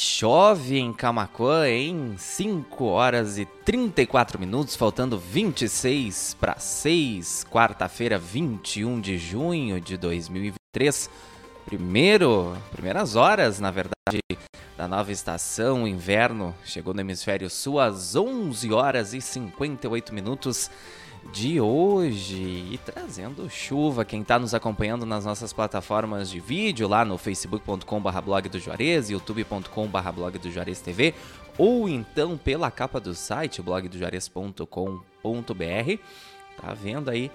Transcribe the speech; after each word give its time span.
Chove 0.00 0.78
em 0.78 0.92
Camacuã 0.92 1.68
em 1.68 2.16
5 2.16 2.84
horas 2.84 3.36
e 3.36 3.44
34 3.44 4.38
minutos, 4.38 4.76
faltando 4.76 5.18
26 5.18 6.36
para 6.38 6.56
6, 6.56 7.44
quarta-feira, 7.50 8.16
21 8.16 9.00
de 9.00 9.18
junho 9.18 9.80
de 9.80 9.96
2023. 9.96 11.10
Primeiro, 11.66 12.56
primeiras 12.70 13.16
horas, 13.16 13.58
na 13.58 13.72
verdade, 13.72 14.22
da 14.76 14.86
nova 14.86 15.10
estação, 15.10 15.86
inverno, 15.88 16.54
chegou 16.64 16.94
no 16.94 17.00
hemisfério 17.00 17.50
sul 17.50 17.80
às 17.80 18.14
11 18.14 18.72
horas 18.72 19.12
e 19.12 19.20
58 19.20 20.14
minutos 20.14 20.70
de 21.32 21.60
hoje 21.60 22.68
e 22.72 22.78
trazendo 22.78 23.48
chuva. 23.50 24.04
Quem 24.04 24.22
está 24.22 24.38
nos 24.38 24.54
acompanhando 24.54 25.04
nas 25.04 25.24
nossas 25.24 25.52
plataformas 25.52 26.30
de 26.30 26.40
vídeo, 26.40 26.88
lá 26.88 27.04
no 27.04 27.18
facebook.com.br 27.18 28.20
blog 28.24 28.48
do 28.48 28.58
Juarez, 28.58 29.10
youtube.com.br 29.10 30.12
blog 30.14 30.38
do 30.38 30.50
Juarez 30.50 30.80
TV, 30.80 31.14
ou 31.56 31.88
então 31.88 32.36
pela 32.36 32.70
capa 32.70 33.00
do 33.00 33.14
site 33.14 33.62
blogdojuarez.com.br. 33.62 36.02
Tá 36.60 36.74
vendo 36.74 37.10
aí? 37.10 37.30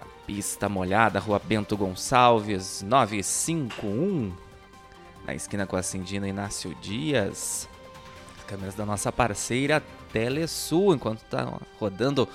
A 0.00 0.26
pista 0.26 0.68
molhada, 0.68 1.18
Rua 1.18 1.40
Bento 1.42 1.76
Gonçalves, 1.76 2.82
951, 2.82 4.32
na 5.26 5.34
esquina 5.34 5.66
com 5.66 5.76
a 5.76 5.82
Cindina 5.82 6.28
Inácio 6.28 6.74
Dias. 6.80 7.68
As 8.38 8.44
câmeras 8.44 8.74
da 8.74 8.86
nossa 8.86 9.10
parceira 9.10 9.82
Telesul, 10.12 10.94
enquanto 10.94 11.22
tá 11.22 11.58
rodando 11.78 12.28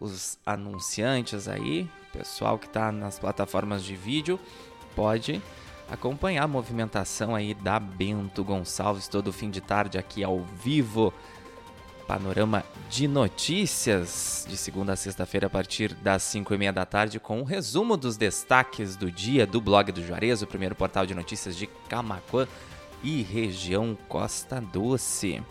os 0.00 0.38
anunciantes 0.44 1.48
aí, 1.48 1.88
pessoal 2.12 2.58
que 2.58 2.66
está 2.66 2.90
nas 2.92 3.18
plataformas 3.18 3.82
de 3.84 3.94
vídeo, 3.94 4.38
pode 4.94 5.40
acompanhar 5.90 6.44
a 6.44 6.48
movimentação 6.48 7.34
aí 7.34 7.54
da 7.54 7.78
Bento 7.78 8.42
Gonçalves 8.42 9.08
todo 9.08 9.32
fim 9.32 9.50
de 9.50 9.60
tarde 9.60 9.98
aqui 9.98 10.24
ao 10.24 10.40
vivo. 10.40 11.12
Panorama 12.06 12.64
de 12.90 13.06
notícias 13.06 14.44
de 14.48 14.56
segunda 14.56 14.94
a 14.94 14.96
sexta-feira 14.96 15.46
a 15.46 15.50
partir 15.50 15.94
das 15.94 16.22
5 16.24 16.52
e 16.52 16.58
meia 16.58 16.72
da 16.72 16.84
tarde 16.84 17.20
com 17.20 17.40
um 17.40 17.44
resumo 17.44 17.96
dos 17.96 18.16
destaques 18.16 18.96
do 18.96 19.10
dia 19.10 19.46
do 19.46 19.60
blog 19.60 19.92
do 19.92 20.04
Juarez, 20.04 20.42
o 20.42 20.46
primeiro 20.46 20.74
portal 20.74 21.06
de 21.06 21.14
notícias 21.14 21.56
de 21.56 21.66
Camacuã 21.88 22.46
e 23.02 23.22
região 23.22 23.96
Costa 24.08 24.60
Doce. 24.60 25.42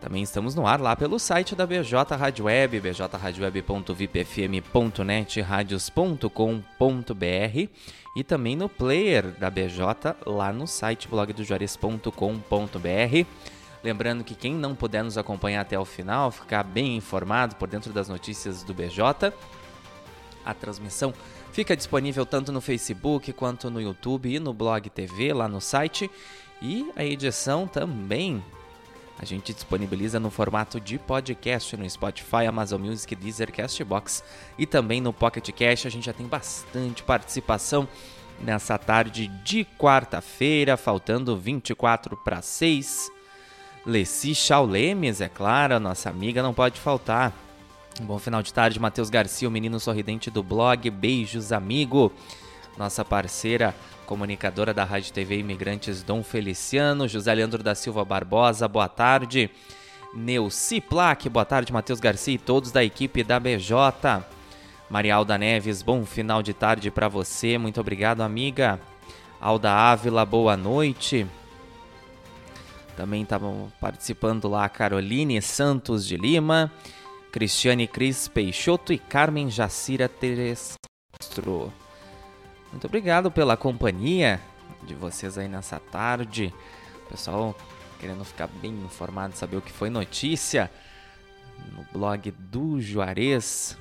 Também 0.00 0.22
estamos 0.22 0.54
no 0.54 0.66
ar 0.66 0.80
lá 0.80 0.94
pelo 0.94 1.18
site 1.18 1.56
da 1.56 1.66
BJ 1.66 2.16
Rádio 2.16 2.44
Web, 2.44 2.80
bjradioweb.vipfm.net, 2.80 5.40
radios.com.br 5.40 7.68
e 8.14 8.24
também 8.24 8.54
no 8.56 8.68
player 8.68 9.32
da 9.38 9.50
BJ 9.50 10.16
lá 10.24 10.52
no 10.52 10.68
site 10.68 11.08
blogdojuarez.com.br. 11.08 13.26
Lembrando 13.82 14.22
que 14.24 14.34
quem 14.34 14.54
não 14.54 14.74
puder 14.74 15.02
nos 15.02 15.18
acompanhar 15.18 15.62
até 15.62 15.78
o 15.78 15.84
final, 15.84 16.30
ficar 16.30 16.62
bem 16.62 16.96
informado 16.96 17.56
por 17.56 17.68
dentro 17.68 17.92
das 17.92 18.08
notícias 18.08 18.62
do 18.62 18.72
BJ, 18.72 19.32
a 20.44 20.54
transmissão 20.54 21.12
fica 21.52 21.76
disponível 21.76 22.24
tanto 22.24 22.52
no 22.52 22.60
Facebook 22.60 23.32
quanto 23.32 23.68
no 23.68 23.80
YouTube 23.80 24.32
e 24.32 24.38
no 24.38 24.54
Blog 24.54 24.88
TV 24.90 25.32
lá 25.32 25.48
no 25.48 25.60
site. 25.60 26.08
E 26.60 26.90
a 26.96 27.04
edição 27.04 27.66
também 27.66 28.42
a 29.20 29.24
gente 29.24 29.52
disponibiliza 29.52 30.20
no 30.20 30.30
formato 30.30 30.80
de 30.80 30.96
podcast 30.96 31.76
no 31.76 31.88
Spotify, 31.90 32.46
Amazon 32.48 32.80
Music, 32.80 33.14
Deezer, 33.16 33.52
Castbox 33.52 34.22
e 34.56 34.64
também 34.64 35.00
no 35.00 35.12
Pocket 35.12 35.50
Cast. 35.50 35.88
A 35.88 35.90
gente 35.90 36.06
já 36.06 36.12
tem 36.12 36.26
bastante 36.26 37.02
participação 37.02 37.88
nessa 38.40 38.78
tarde 38.78 39.26
de 39.44 39.64
quarta-feira, 39.76 40.76
faltando 40.76 41.36
24 41.36 42.16
para 42.18 42.40
6. 42.40 43.10
Leci 43.84 44.36
Chaulemes, 44.36 45.20
é 45.20 45.28
claro, 45.28 45.80
nossa 45.80 46.08
amiga 46.08 46.40
não 46.40 46.54
pode 46.54 46.78
faltar. 46.78 47.32
Um 48.00 48.04
bom 48.04 48.18
final 48.20 48.40
de 48.40 48.54
tarde, 48.54 48.78
Matheus 48.78 49.10
Garcia, 49.10 49.48
o 49.48 49.50
menino 49.50 49.80
sorridente 49.80 50.30
do 50.30 50.44
blog. 50.44 50.88
Beijos, 50.90 51.50
amigo. 51.50 52.12
Nossa 52.76 53.04
parceira 53.04 53.74
comunicadora 54.08 54.72
da 54.72 54.84
Rádio 54.84 55.12
TV 55.12 55.36
Imigrantes 55.36 56.02
Dom 56.02 56.22
Feliciano, 56.22 57.06
José 57.06 57.34
Leandro 57.34 57.62
da 57.62 57.74
Silva 57.74 58.02
Barbosa, 58.06 58.66
boa 58.66 58.88
tarde. 58.88 59.50
Neuci 60.14 60.80
Plaque, 60.80 61.28
boa 61.28 61.44
tarde, 61.44 61.70
Matheus 61.70 62.00
Garcia 62.00 62.32
e 62.32 62.38
todos 62.38 62.72
da 62.72 62.82
equipe 62.82 63.22
da 63.22 63.38
BJ. 63.38 64.24
Marialda 64.88 65.36
Neves, 65.36 65.82
bom 65.82 66.06
final 66.06 66.42
de 66.42 66.54
tarde 66.54 66.90
para 66.90 67.06
você, 67.06 67.58
muito 67.58 67.82
obrigado, 67.82 68.22
amiga. 68.22 68.80
Alda 69.38 69.70
Ávila, 69.70 70.24
boa 70.24 70.56
noite. 70.56 71.26
Também 72.96 73.24
estavam 73.24 73.70
participando 73.78 74.48
lá 74.48 74.66
Caroline 74.70 75.42
Santos 75.42 76.06
de 76.06 76.16
Lima, 76.16 76.72
Cristiane 77.30 77.86
Cris 77.86 78.26
Peixoto 78.26 78.90
e 78.90 78.98
Carmen 78.98 79.50
Jacira 79.50 80.08
Terestro. 80.08 81.70
Muito 82.70 82.86
obrigado 82.86 83.30
pela 83.30 83.56
companhia 83.56 84.40
de 84.82 84.94
vocês 84.94 85.38
aí 85.38 85.48
nessa 85.48 85.80
tarde. 85.80 86.52
Pessoal 87.08 87.56
querendo 87.98 88.24
ficar 88.24 88.46
bem 88.46 88.72
informado, 88.84 89.34
saber 89.34 89.56
o 89.56 89.62
que 89.62 89.72
foi 89.72 89.90
notícia 89.90 90.70
no 91.72 91.84
blog 91.92 92.30
do 92.30 92.80
Juarez. 92.80 93.76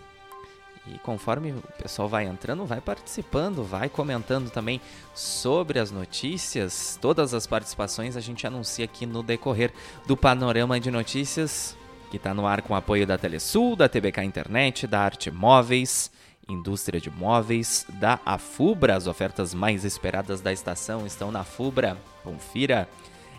E 0.87 0.97
conforme 0.99 1.51
o 1.51 1.61
pessoal 1.81 2.07
vai 2.07 2.25
entrando, 2.25 2.65
vai 2.65 2.79
participando, 2.79 3.63
vai 3.63 3.89
comentando 3.89 4.49
também 4.49 4.79
sobre 5.13 5.79
as 5.79 5.91
notícias. 5.91 6.97
Todas 7.01 7.33
as 7.33 7.45
participações 7.45 8.15
a 8.15 8.21
gente 8.21 8.47
anuncia 8.47 8.85
aqui 8.85 9.05
no 9.05 9.21
decorrer 9.21 9.71
do 10.07 10.15
Panorama 10.15 10.79
de 10.79 10.89
Notícias, 10.89 11.75
que 12.09 12.15
está 12.15 12.33
no 12.33 12.47
ar 12.47 12.61
com 12.61 12.73
apoio 12.73 13.05
da 13.05 13.17
Telesul, 13.17 13.75
da 13.75 13.89
TBK 13.89 14.23
Internet, 14.23 14.87
da 14.87 15.01
Arte 15.01 15.29
Móveis 15.29 16.09
indústria 16.47 17.00
de 17.00 17.09
móveis 17.09 17.85
da 17.94 18.19
Afubra. 18.25 18.96
As 18.96 19.08
ofertas 19.08 19.53
mais 19.53 19.84
esperadas 19.84 20.41
da 20.41 20.52
estação 20.52 21.06
estão 21.06 21.31
na 21.31 21.41
Afubra. 21.41 21.97
Confira. 22.24 22.88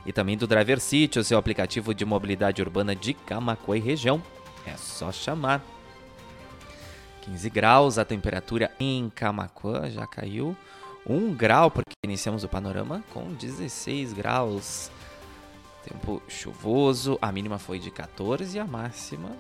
E 0.07 0.13
também 0.13 0.37
do 0.37 0.47
Driver 0.47 0.81
City, 0.81 1.19
o 1.19 1.25
seu 1.25 1.39
aplicativo 1.39 1.95
de 1.95 2.05
mobilidade 2.05 2.63
urbana 2.63 2.95
de 2.95 3.13
Camacuã 3.15 3.77
e 3.77 3.81
região. 3.81 4.23
É 4.67 4.77
só 4.77 5.13
chamar. 5.13 5.63
15 7.23 7.51
graus, 7.51 7.99
a 7.99 8.05
temperatura 8.05 8.71
em 8.81 9.11
Camacuã 9.11 9.91
já 9.91 10.07
caiu 10.07 10.57
1 11.07 11.35
grau, 11.35 11.71
porque 11.71 11.93
iniciamos 12.05 12.45
o 12.45 12.49
panorama 12.49 13.05
com 13.13 13.33
16 13.35 14.13
graus. 14.13 14.91
Tempo 15.85 16.23
chuvoso, 16.29 17.19
a 17.21 17.31
mínima 17.31 17.59
foi 17.59 17.79
de 17.79 17.91
14 17.91 18.57
e 18.57 18.61
a 18.61 18.67
máxima 18.67 19.31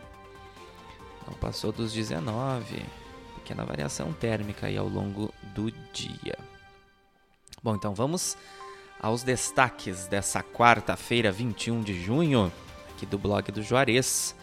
não 1.27 1.35
passou 1.35 1.71
dos 1.71 1.93
19 1.93 2.83
pequena 3.48 3.64
variação 3.64 4.12
térmica 4.12 4.66
aí 4.66 4.76
ao 4.76 4.86
longo 4.86 5.32
do 5.54 5.70
dia. 5.91 6.36
Bom, 7.62 7.75
então 7.75 7.94
vamos 7.94 8.36
aos 9.00 9.22
destaques 9.22 10.06
dessa 10.06 10.42
quarta-feira, 10.42 11.32
21 11.32 11.81
de 11.81 11.98
junho, 11.98 12.53
aqui 12.91 13.06
do 13.06 13.16
blog 13.16 13.50
do 13.50 13.62
Juarez. 13.62 14.37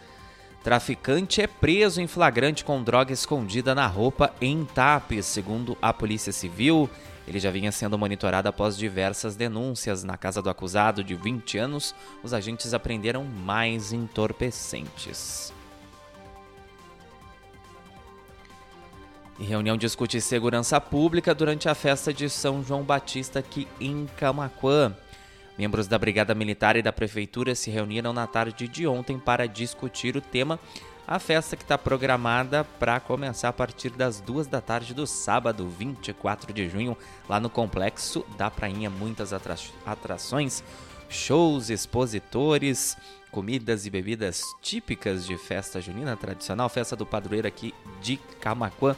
Traficante 0.64 1.40
é 1.40 1.46
preso 1.46 2.00
em 2.00 2.08
flagrante 2.08 2.64
com 2.64 2.82
droga 2.82 3.12
escondida 3.12 3.76
na 3.76 3.86
roupa 3.86 4.34
em 4.40 4.64
Tapes, 4.64 5.24
segundo 5.26 5.78
a 5.80 5.92
Polícia 5.92 6.32
Civil. 6.32 6.90
Ele 7.28 7.38
já 7.38 7.52
vinha 7.52 7.70
sendo 7.70 7.96
monitorado 7.96 8.48
após 8.48 8.76
diversas 8.76 9.36
denúncias. 9.36 10.02
Na 10.02 10.16
casa 10.16 10.42
do 10.42 10.50
acusado, 10.50 11.04
de 11.04 11.14
20 11.14 11.58
anos, 11.58 11.94
os 12.24 12.34
agentes 12.34 12.74
apreenderam 12.74 13.22
mais 13.22 13.92
entorpecentes. 13.92 15.52
E 19.38 19.44
reunião 19.44 19.76
discute 19.76 20.18
segurança 20.18 20.80
pública 20.80 21.34
durante 21.34 21.68
a 21.68 21.74
festa 21.74 22.12
de 22.12 22.28
São 22.30 22.64
João 22.64 22.82
Batista 22.82 23.38
aqui 23.38 23.68
em 23.78 24.06
Camaquã. 24.16 24.94
Membros 25.58 25.86
da 25.86 25.98
Brigada 25.98 26.34
Militar 26.34 26.74
e 26.76 26.82
da 26.82 26.92
Prefeitura 26.92 27.54
se 27.54 27.70
reuniram 27.70 28.14
na 28.14 28.26
tarde 28.26 28.66
de 28.66 28.86
ontem 28.86 29.18
para 29.18 29.46
discutir 29.46 30.16
o 30.16 30.22
tema. 30.22 30.58
A 31.06 31.18
festa 31.18 31.54
que 31.54 31.62
está 31.62 31.76
programada 31.76 32.64
para 32.64 32.98
começar 32.98 33.50
a 33.50 33.52
partir 33.52 33.90
das 33.90 34.20
duas 34.20 34.46
da 34.46 34.60
tarde 34.60 34.94
do 34.94 35.06
sábado, 35.06 35.68
24 35.68 36.52
de 36.52 36.68
junho, 36.68 36.96
lá 37.28 37.38
no 37.38 37.50
Complexo 37.50 38.24
da 38.38 38.50
Prainha. 38.50 38.88
Muitas 38.88 39.34
atra 39.34 39.54
atrações, 39.84 40.64
shows, 41.08 41.70
expositores, 41.70 42.96
comidas 43.30 43.86
e 43.86 43.90
bebidas 43.90 44.42
típicas 44.62 45.26
de 45.26 45.36
festa 45.36 45.80
junina 45.80 46.16
tradicional, 46.16 46.68
festa 46.68 46.96
do 46.96 47.04
padroeiro 47.04 47.46
aqui 47.46 47.74
de 48.00 48.16
Camaquã. 48.40 48.96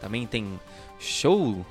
Também 0.00 0.26
tem 0.26 0.60
show 0.98 1.64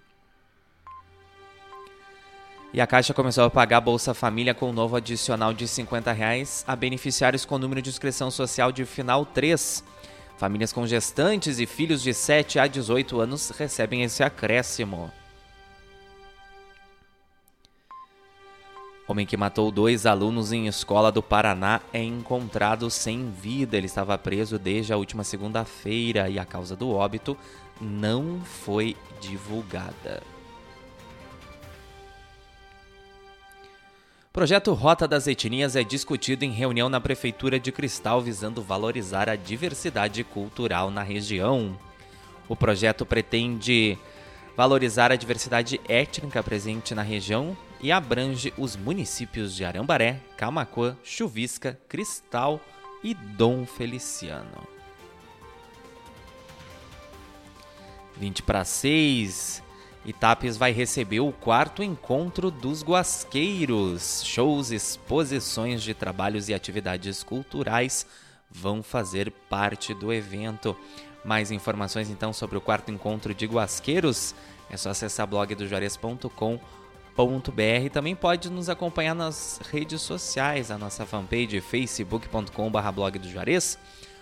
E 2.74 2.82
a 2.82 2.88
Caixa 2.88 3.14
começou 3.14 3.46
a 3.46 3.50
pagar 3.50 3.78
a 3.78 3.82
Bolsa 3.82 4.14
Família 4.14 4.54
com 4.54 4.70
um 4.70 4.74
novo 4.74 4.96
adicional 4.96 5.54
de 5.54 5.68
50 5.68 6.12
reais 6.12 6.64
a 6.68 6.76
beneficiários 6.76 7.44
com 7.44 7.58
número 7.58 7.82
de 7.82 7.90
inscrição 7.90 8.30
social 8.30 8.72
de 8.72 8.86
final 8.86 9.26
3 9.26 9.84
Famílias 10.38 10.72
com 10.72 10.86
gestantes 10.86 11.57
e 11.57 11.66
filhos 11.66 12.04
de 12.04 12.13
7 12.13 12.60
a 12.60 12.68
18 12.68 13.19
anos 13.19 13.50
recebem 13.50 14.04
esse 14.04 14.22
acréscimo. 14.22 15.12
Homem 19.07 19.25
que 19.25 19.36
matou 19.36 19.72
dois 19.72 20.06
alunos 20.06 20.51
em 20.51 20.68
escola 20.68 21.12
do 21.12 21.24
Paraná 21.24 21.81
é 21.92 22.04
encontrado 22.04 22.89
sem 22.92 23.31
vida. 23.31 23.78
Ele 23.78 23.88
estava 23.88 24.18
preso 24.18 24.60
desde 24.60 24.94
a 24.94 24.98
última 24.98 25.24
segunda-feira 25.24 26.30
e 26.30 26.38
a 26.38 26.45
causa 26.45 26.75
do 26.75 26.92
óbito 26.92 27.36
não 27.81 28.39
foi 28.42 28.95
divulgada. 29.19 30.22
Projeto 34.38 34.72
Rota 34.74 35.07
das 35.07 35.25
Etnias 35.25 35.75
é 35.75 35.84
discutido 35.84 36.45
em 36.45 36.51
reunião 36.51 36.89
na 36.89 37.01
Prefeitura 37.01 37.60
de 37.60 37.72
Cristal 37.72 38.22
visando 38.22 38.62
valorizar 38.62 39.28
a 39.28 39.36
diversidade 39.36 40.24
cultural 40.24 40.92
na 40.92 41.01
região. 41.01 41.75
O 42.48 42.56
projeto 42.56 43.04
pretende 43.04 43.98
valorizar 44.56 45.12
a 45.12 45.16
diversidade 45.16 45.81
étnica 45.89 46.44
presente 46.44 46.94
na 46.94 47.01
região 47.01 47.57
e 47.81 47.92
abrange 47.92 48.54
os 48.60 48.75
municípios 48.75 49.56
de 49.56 49.66
Arambaré, 49.66 50.19
Camacuã, 50.38 50.95
Chuvisca, 51.04 51.75
Cristal 51.89 52.62
e 53.04 53.16
Dom 53.16 53.66
Feliciano. 53.66 54.68
20 58.18 58.44
para 58.44 58.63
6, 58.63 59.63
Itapes 60.07 60.57
vai 60.57 60.71
receber 60.71 61.19
o 61.19 61.31
quarto 61.31 61.83
encontro 61.83 62.50
dos 62.50 62.83
Guasqueiros. 62.83 64.24
Shows, 64.24 64.71
exposições 64.71 65.83
de 65.83 65.94
trabalhos 65.94 66.50
e 66.50 66.54
atividades 66.54 67.21
culturais 67.21 68.07
vão 68.50 68.81
fazer 68.81 69.31
parte 69.50 69.94
do 69.94 70.12
evento. 70.12 70.75
Mais 71.24 71.51
informações 71.51 72.09
então 72.09 72.33
sobre 72.33 72.57
o 72.57 72.62
quarto 72.62 72.89
encontro 72.89 73.33
de 73.33 73.45
Guasqueiros 73.45 74.33
é 74.69 74.77
só 74.77 74.89
acessar 74.89 75.27
blogdojuarez.com.br 75.27 76.77
www.blogdojuarez.com.br. 77.18 77.89
Também 77.92 78.15
pode 78.15 78.50
nos 78.50 78.69
acompanhar 78.69 79.15
nas 79.15 79.60
redes 79.71 80.01
sociais, 80.01 80.69
a 80.69 80.77
nossa 80.77 81.06
fanpage 81.06 81.60
facebook.com.br 81.60 82.92
blog 82.94 83.18
do 83.18 83.27
Juarez, 83.27 83.80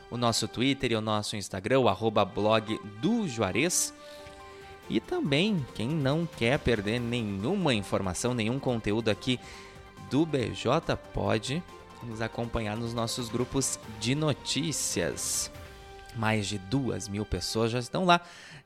o 0.09 0.17
nosso 0.17 0.47
Twitter 0.47 0.93
e 0.93 0.95
o 0.95 1.01
nosso 1.01 1.35
Instagram, 1.35 1.81
o 1.81 1.89
arroba 1.89 2.23
blog 2.23 2.79
do 3.01 3.27
Juarez. 3.27 3.93
E 4.89 4.99
também, 4.99 5.65
quem 5.73 5.89
não 5.89 6.25
quer 6.25 6.59
perder 6.59 6.99
nenhuma 6.99 7.73
informação, 7.73 8.33
nenhum 8.33 8.59
conteúdo 8.59 9.09
aqui 9.09 9.39
do 10.09 10.25
BJ, 10.25 10.95
pode 11.13 11.63
nos 12.03 12.21
acompanhar 12.21 12.77
nos 12.77 12.93
nossos 12.93 13.29
grupos 13.29 13.79
de 13.99 14.13
notícias. 14.13 15.51
Mais 16.15 16.47
de 16.47 16.57
duas 16.57 17.07
mil 17.07 17.25
pessoas 17.25 17.71
já 17.71 17.79
estão 17.79 18.05
lá 18.05 18.21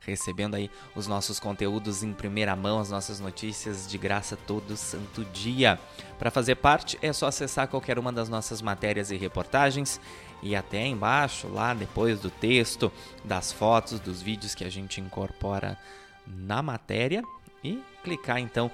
recebendo 0.06 0.56
aí 0.56 0.70
os 0.96 1.08
nossos 1.08 1.40
conteúdos 1.40 2.04
em 2.04 2.14
primeira 2.14 2.56
mão, 2.56 2.80
as 2.80 2.90
nossas 2.90 3.20
notícias 3.20 3.88
de 3.88 3.98
graça 3.98 4.38
todo 4.48 4.76
santo 4.78 5.24
dia. 5.26 5.80
Para 6.18 6.32
fazer 6.32 6.56
parte 6.56 6.98
é 7.02 7.12
só 7.14 7.28
acessar 7.28 7.68
qualquer 7.68 8.00
uma 8.00 8.12
das 8.12 8.30
nossas 8.30 8.62
matérias 8.62 9.12
e 9.12 9.18
reportagens 9.18 10.00
e 10.42 10.56
até 10.56 10.86
embaixo, 10.86 11.48
lá 11.48 11.74
depois 11.74 12.20
do 12.20 12.30
texto, 12.30 12.92
das 13.24 13.52
fotos, 13.52 14.00
dos 14.00 14.22
vídeos 14.22 14.56
que 14.56 14.64
a 14.64 14.70
gente 14.70 15.02
incorpora 15.02 15.78
na 16.30 16.62
matéria 16.62 17.24
e 17.64 17.82
clicar 18.04 18.40
então 18.40 18.72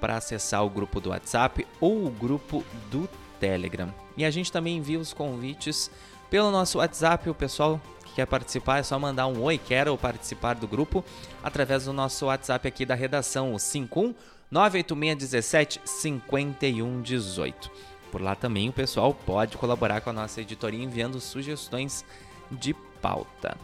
para 0.00 0.16
acessar 0.16 0.64
o 0.64 0.70
grupo 0.70 1.00
do 1.00 1.10
WhatsApp 1.10 1.66
ou 1.80 2.06
o 2.06 2.10
grupo 2.10 2.64
do 2.90 3.08
Telegram. 3.38 3.92
E 4.16 4.24
a 4.24 4.30
gente 4.30 4.50
também 4.50 4.78
envia 4.78 4.98
os 4.98 5.12
convites 5.12 5.90
pelo 6.30 6.50
nosso 6.50 6.78
WhatsApp, 6.78 7.28
o 7.28 7.34
pessoal 7.34 7.80
quer 8.14 8.26
participar, 8.26 8.78
é 8.78 8.82
só 8.82 8.98
mandar 8.98 9.26
um 9.26 9.42
oi, 9.42 9.58
quero 9.58 9.96
participar 9.98 10.54
do 10.54 10.66
grupo, 10.66 11.04
através 11.42 11.84
do 11.84 11.92
nosso 11.92 12.26
WhatsApp 12.26 12.66
aqui 12.66 12.86
da 12.86 12.94
redação, 12.94 13.54
o 13.54 13.58
51 13.58 14.14
98617 14.50 15.80
5118. 15.84 17.70
Por 18.12 18.22
lá 18.22 18.36
também 18.36 18.68
o 18.68 18.72
pessoal 18.72 19.12
pode 19.12 19.56
colaborar 19.56 20.00
com 20.00 20.10
a 20.10 20.12
nossa 20.12 20.40
editoria 20.40 20.82
enviando 20.82 21.20
sugestões 21.20 22.04
de 22.50 22.72
pauta. 23.02 23.56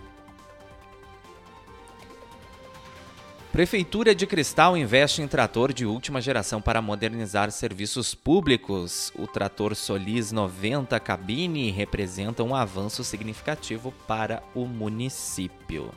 Prefeitura 3.53 4.15
de 4.15 4.29
Cristal 4.29 4.77
investe 4.77 5.21
em 5.21 5.27
trator 5.27 5.73
de 5.73 5.85
última 5.85 6.21
geração 6.21 6.63
para 6.63 6.81
modernizar 6.81 7.51
serviços 7.51 8.15
públicos. 8.15 9.13
O 9.19 9.27
trator 9.27 9.75
Solis 9.75 10.31
90 10.31 11.01
cabine 11.01 11.69
representa 11.73 12.45
um 12.45 12.55
avanço 12.55 13.03
significativo 13.03 13.93
para 14.07 14.41
o 14.55 14.67
município. 14.67 15.93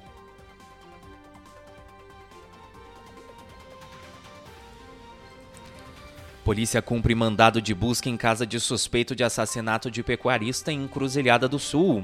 Polícia 6.44 6.82
cumpre 6.82 7.14
mandado 7.14 7.62
de 7.62 7.74
busca 7.76 8.10
em 8.10 8.18
casa 8.18 8.48
de 8.48 8.60
suspeito 8.60 9.16
de 9.16 9.24
assassinato 9.24 9.92
de 9.92 10.02
pecuarista 10.02 10.72
em 10.72 10.86
Encruzilhada 10.86 11.48
do 11.48 11.60
Sul 11.60 12.04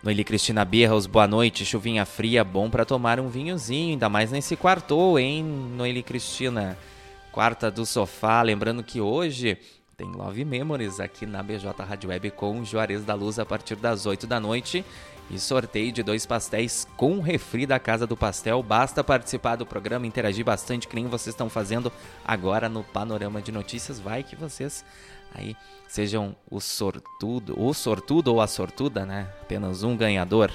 Noeli 0.00 0.22
Cristina 0.22 0.64
Berros, 0.64 1.06
boa 1.06 1.26
noite. 1.26 1.64
Chuvinha 1.64 2.06
fria, 2.06 2.44
bom 2.44 2.70
para 2.70 2.84
tomar 2.84 3.18
um 3.18 3.28
vinhozinho, 3.28 3.94
ainda 3.94 4.08
mais 4.08 4.30
nesse 4.30 4.54
quarto, 4.54 5.18
hein, 5.18 5.42
Noeli 5.42 6.04
Cristina? 6.04 6.78
Quarta 7.32 7.68
do 7.68 7.84
sofá. 7.84 8.40
Lembrando 8.40 8.84
que 8.84 9.00
hoje 9.00 9.58
tem 9.96 10.12
Love 10.12 10.44
Memories 10.44 11.00
aqui 11.00 11.24
na 11.24 11.42
BJ 11.42 11.72
Rádio 11.82 12.10
Web 12.10 12.30
com 12.32 12.62
Juarez 12.62 13.02
da 13.02 13.14
Luz 13.14 13.38
a 13.38 13.46
partir 13.46 13.76
das 13.76 14.04
8 14.04 14.26
da 14.26 14.38
noite 14.38 14.84
e 15.30 15.38
sorteio 15.38 15.90
de 15.90 16.02
dois 16.02 16.26
pastéis 16.26 16.86
com 16.98 17.20
refri 17.20 17.64
da 17.64 17.78
Casa 17.78 18.06
do 18.06 18.14
Pastel. 18.14 18.62
Basta 18.62 19.02
participar 19.02 19.56
do 19.56 19.64
programa, 19.64 20.06
interagir 20.06 20.44
bastante, 20.44 20.86
que 20.86 20.94
nem 20.94 21.06
vocês 21.06 21.32
estão 21.32 21.48
fazendo 21.48 21.90
agora 22.22 22.68
no 22.68 22.84
Panorama 22.84 23.40
de 23.40 23.50
Notícias. 23.50 23.98
Vai 23.98 24.22
que 24.22 24.36
vocês 24.36 24.84
aí 25.34 25.56
sejam 25.88 26.36
o 26.50 26.60
sortudo, 26.60 27.58
o 27.58 27.72
sortudo 27.72 28.34
ou 28.34 28.42
a 28.42 28.46
sortuda, 28.46 29.06
né? 29.06 29.32
Apenas 29.40 29.82
um 29.82 29.96
ganhador. 29.96 30.52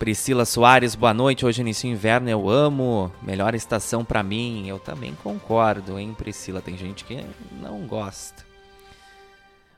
Priscila 0.00 0.46
Soares, 0.46 0.94
boa 0.94 1.12
noite. 1.12 1.44
Hoje 1.44 1.60
inicia 1.60 1.90
inverno, 1.90 2.30
eu 2.30 2.48
amo. 2.48 3.12
Melhor 3.20 3.54
estação 3.54 4.02
para 4.02 4.22
mim. 4.22 4.66
Eu 4.66 4.78
também 4.78 5.14
concordo, 5.22 5.98
hein, 5.98 6.14
Priscila? 6.16 6.62
Tem 6.62 6.74
gente 6.74 7.04
que 7.04 7.22
não 7.60 7.80
gosta. 7.80 8.42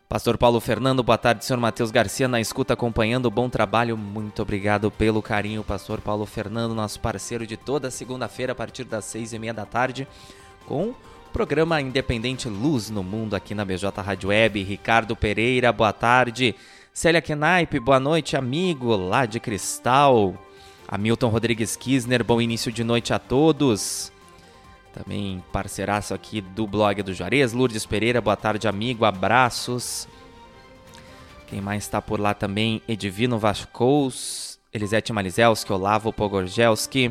Pastor 0.09 0.39
Paulo 0.39 0.61
Fernando, 0.61 1.03
boa 1.03 1.19
tarde, 1.19 1.45
senhor 1.45 1.59
Matheus 1.59 1.91
Garcia, 1.91 2.29
na 2.29 2.41
escuta 2.41 2.75
acompanhando 2.75 3.27
o 3.27 3.33
bom 3.33 3.49
trabalho. 3.51 3.97
Muito 3.97 4.41
obrigado 4.43 4.93
pelo 4.93 5.21
carinho, 5.21 5.65
Pastor 5.65 6.01
Paulo 6.01 6.25
Fernando, 6.25 6.73
nosso 6.73 7.01
parceiro 7.01 7.45
de 7.45 7.57
toda 7.57 7.91
segunda-feira 7.91 8.53
a 8.53 8.55
partir 8.55 8.85
das 8.85 9.05
seis 9.05 9.33
e 9.33 9.41
meia 9.41 9.53
da 9.53 9.67
tarde, 9.67 10.07
com 10.67 10.91
o 10.91 10.97
programa 11.33 11.81
Independente 11.81 12.49
Luz 12.49 12.91
no 12.91 13.03
Mundo 13.03 13.35
aqui 13.35 13.57
na 13.57 13.65
BJ 13.65 13.91
Rádio 14.01 14.29
Web. 14.29 14.63
Ricardo 14.63 15.17
Pereira, 15.17 15.73
boa 15.73 15.93
tarde. 15.93 16.55
Célia 16.93 17.23
Kenaipe, 17.23 17.81
boa 17.81 17.99
noite, 17.99 18.37
amigo 18.37 18.95
lá 18.95 19.25
de 19.25 19.41
Cristal. 19.41 20.35
Hamilton 20.87 21.29
Rodrigues 21.29 21.75
Kisner, 21.75 22.23
bom 22.23 22.39
início 22.39 22.71
de 22.71 22.85
noite 22.85 23.15
a 23.15 23.19
todos. 23.19 24.13
Também 24.93 25.43
parceiraço 25.51 26.13
aqui 26.13 26.43
do 26.43 26.67
blog 26.67 27.03
do 27.03 27.15
Juarez. 27.15 27.55
Lourdes 27.55 27.87
Pereira, 27.87 28.21
boa 28.21 28.37
tarde, 28.37 28.69
amigo. 28.69 29.07
Abraços. 29.07 30.07
Quem 31.47 31.63
mais 31.63 31.85
está 31.85 32.03
por 32.03 32.21
lá 32.21 32.35
também? 32.35 32.83
Edivino 32.87 33.39
Vascous, 33.39 34.61
Elisete 34.71 35.15
Malizelski, 35.15 35.73
Olavo 35.73 36.13
Pogorzelski, 36.13 37.11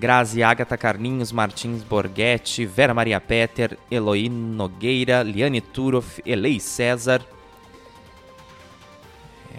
Grazi 0.00 0.42
Agatha 0.42 0.78
Carlinhos, 0.78 1.32
Martins 1.32 1.82
Borghetti, 1.82 2.64
Vera 2.64 2.94
Maria 2.94 3.20
Peter, 3.20 3.78
Eloí 3.90 4.30
Nogueira, 4.30 5.22
Liane 5.22 5.60
Turoff, 5.60 6.22
Elei 6.24 6.58
César. 6.58 7.22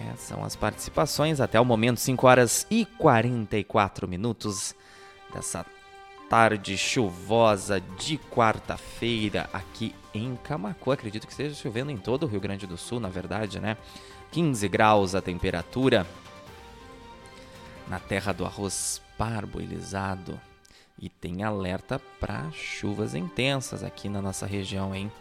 É, 0.04 0.16
são 0.18 0.44
as 0.44 0.56
participações 0.56 1.40
até 1.40 1.60
o 1.60 1.66
momento, 1.66 2.00
5 2.00 2.28
horas 2.28 2.68
e 2.70 2.86
44 2.86 4.08
minutos 4.08 4.76
dessa 5.34 5.66
tarde 6.30 6.78
chuvosa 6.78 7.80
de 7.80 8.18
quarta-feira 8.18 9.50
aqui 9.54 9.96
em 10.14 10.36
Camacuã. 10.36 10.96
Acredito 10.96 11.26
que 11.26 11.32
esteja 11.32 11.56
chovendo 11.56 11.92
em 11.92 11.98
todo 11.98 12.24
o 12.24 12.28
Rio 12.28 12.42
Grande 12.42 12.68
do 12.68 12.78
Sul, 12.78 13.00
na 13.00 13.08
verdade, 13.08 13.60
né? 13.60 13.78
15 14.32 14.68
graus 14.68 15.16
a 15.16 15.22
temperatura. 15.22 16.06
Na 17.88 18.00
terra 18.00 18.34
do 18.34 18.46
arroz 18.46 19.02
parboilizado. 19.18 20.40
E 21.00 21.08
tem 21.08 21.44
alerta 21.44 22.00
para 22.20 22.52
chuvas 22.52 23.16
intensas 23.16 23.84
aqui 23.84 24.10
na 24.10 24.22
nossa 24.22 24.46
região, 24.46 24.94
hein? 24.94 25.12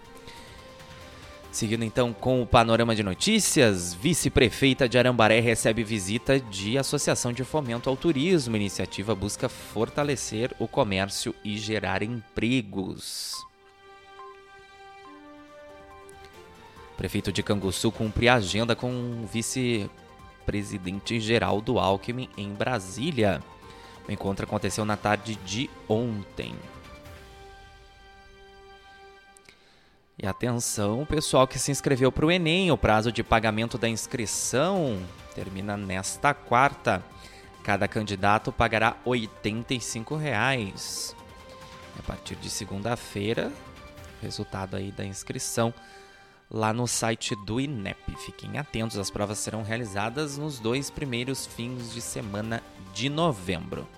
Seguindo 1.53 1.85
então 1.85 2.15
com 2.15 2.41
o 2.41 2.47
panorama 2.47 2.97
de 2.97 3.03
notícias, 3.03 3.93
vice-prefeita 3.93 4.89
de 4.89 4.97
Arambaré 4.99 5.39
recebe 5.39 5.85
visita 5.85 6.41
de 6.41 6.79
Associação 6.79 7.31
de 7.31 7.45
Fomento 7.45 7.91
ao 7.91 7.97
Turismo. 7.97 8.57
iniciativa 8.57 9.15
busca 9.15 9.51
fortalecer 9.51 10.51
o 10.59 10.67
comércio 10.67 11.35
e 11.45 11.59
gerar 11.59 12.03
empregos. 12.03 13.47
Prefeito 16.97 17.31
de 17.31 17.43
Canguçu 17.43 17.93
cumpre 17.93 18.31
a 18.31 18.37
agenda 18.37 18.75
com 18.75 18.91
o 18.91 19.27
vice-presidente 19.31 21.21
Geraldo 21.21 21.79
Alckmin 21.79 22.31
em 22.35 22.49
Brasília. 22.55 23.43
O 24.09 24.13
encontro 24.13 24.47
aconteceu 24.47 24.87
na 24.87 24.97
tarde 24.97 25.35
de 25.45 25.69
ontem. 25.87 26.55
E 30.23 30.27
atenção, 30.29 31.05
pessoal 31.05 31.49
que 31.49 31.59
se 31.59 31.73
inscreveu 31.73 32.13
para 32.13 32.25
o 32.25 32.31
Enem, 32.31 32.71
o 32.71 32.79
prazo 32.79 33.11
de 33.11 33.25
pagamento 33.25 33.77
da 33.77 33.89
inscrição 33.89 35.03
termina 35.35 35.77
nesta 35.77 36.33
quarta. 36.33 37.05
Cada 37.65 37.89
candidato 37.89 38.53
pagará 38.53 38.97
85 39.05 40.15
reais. 40.15 41.17
A 41.99 42.03
partir 42.03 42.37
de 42.37 42.49
segunda-feira, 42.49 43.53
resultado 44.23 44.77
aí 44.77 44.93
da 44.93 45.05
inscrição 45.05 45.75
lá 46.49 46.73
no 46.73 46.87
site 46.87 47.35
do 47.35 47.61
INEP. 47.61 48.15
Fiquem 48.25 48.59
atentos, 48.59 48.99
as 48.99 49.11
provas 49.11 49.39
serão 49.39 49.65
realizadas 49.65 50.39
nos 50.39 50.61
dois 50.61 50.89
primeiros 50.89 51.47
fins 51.47 51.93
de 51.93 52.01
semana 52.01 52.63
de 52.95 53.09
novembro. 53.09 53.89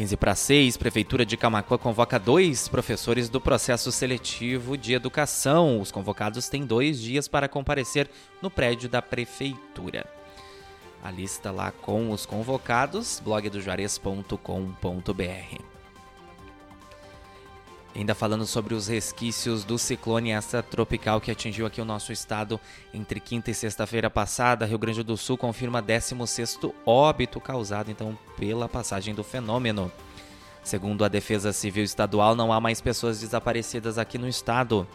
15 0.00 0.16
para 0.16 0.34
6, 0.34 0.78
Prefeitura 0.78 1.26
de 1.26 1.36
Camacuã 1.36 1.76
convoca 1.76 2.18
dois 2.18 2.66
professores 2.66 3.28
do 3.28 3.38
processo 3.38 3.92
seletivo 3.92 4.74
de 4.74 4.94
educação. 4.94 5.78
Os 5.78 5.92
convocados 5.92 6.48
têm 6.48 6.64
dois 6.64 6.98
dias 6.98 7.28
para 7.28 7.46
comparecer 7.46 8.08
no 8.40 8.50
prédio 8.50 8.88
da 8.88 9.02
Prefeitura. 9.02 10.06
A 11.04 11.10
lista 11.10 11.50
lá 11.50 11.70
com 11.70 12.12
os 12.12 12.24
convocados, 12.24 13.20
blogdojuarez.com.br. 13.22 15.69
Ainda 17.94 18.14
falando 18.14 18.46
sobre 18.46 18.72
os 18.72 18.86
resquícios 18.86 19.64
do 19.64 19.76
ciclone 19.76 20.30
tropical 20.70 21.20
que 21.20 21.30
atingiu 21.30 21.66
aqui 21.66 21.80
o 21.80 21.84
nosso 21.84 22.12
estado 22.12 22.60
entre 22.94 23.18
quinta 23.18 23.50
e 23.50 23.54
sexta-feira 23.54 24.08
passada, 24.08 24.64
Rio 24.64 24.78
Grande 24.78 25.02
do 25.02 25.16
Sul 25.16 25.36
confirma 25.36 25.82
16º 25.82 26.72
óbito 26.86 27.40
causado 27.40 27.90
então 27.90 28.16
pela 28.36 28.68
passagem 28.68 29.12
do 29.12 29.24
fenômeno. 29.24 29.90
Segundo 30.62 31.04
a 31.04 31.08
Defesa 31.08 31.52
Civil 31.52 31.82
Estadual, 31.82 32.36
não 32.36 32.52
há 32.52 32.60
mais 32.60 32.80
pessoas 32.80 33.20
desaparecidas 33.20 33.98
aqui 33.98 34.18
no 34.18 34.28
estado. 34.28 34.86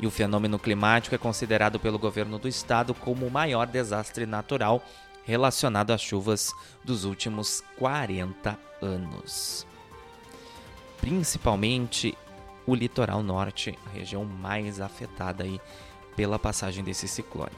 E 0.00 0.06
o 0.06 0.10
fenômeno 0.10 0.58
climático 0.58 1.14
é 1.14 1.18
considerado 1.18 1.78
pelo 1.78 1.98
governo 1.98 2.38
do 2.38 2.48
estado 2.48 2.94
como 2.94 3.26
o 3.26 3.30
maior 3.30 3.66
desastre 3.66 4.26
natural 4.26 4.82
relacionado 5.24 5.92
às 5.92 6.00
chuvas 6.00 6.52
dos 6.82 7.04
últimos 7.04 7.62
40 7.78 8.58
anos. 8.82 9.66
Principalmente 11.00 12.16
o 12.70 12.74
litoral 12.74 13.22
norte, 13.22 13.76
a 13.86 13.90
região 13.90 14.24
mais 14.24 14.80
afetada 14.80 15.42
aí 15.42 15.60
pela 16.14 16.38
passagem 16.38 16.84
desse 16.84 17.08
ciclone. 17.08 17.50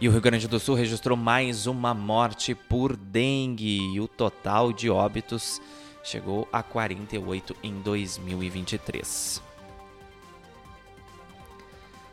E 0.00 0.08
o 0.08 0.12
Rio 0.12 0.20
Grande 0.20 0.48
do 0.48 0.58
Sul 0.58 0.74
registrou 0.74 1.16
mais 1.16 1.66
uma 1.66 1.94
morte 1.94 2.54
por 2.54 2.96
dengue 2.96 3.94
e 3.94 4.00
o 4.00 4.08
total 4.08 4.72
de 4.72 4.90
óbitos 4.90 5.60
chegou 6.02 6.48
a 6.52 6.62
48 6.62 7.56
em 7.62 7.80
2023. 7.80 9.42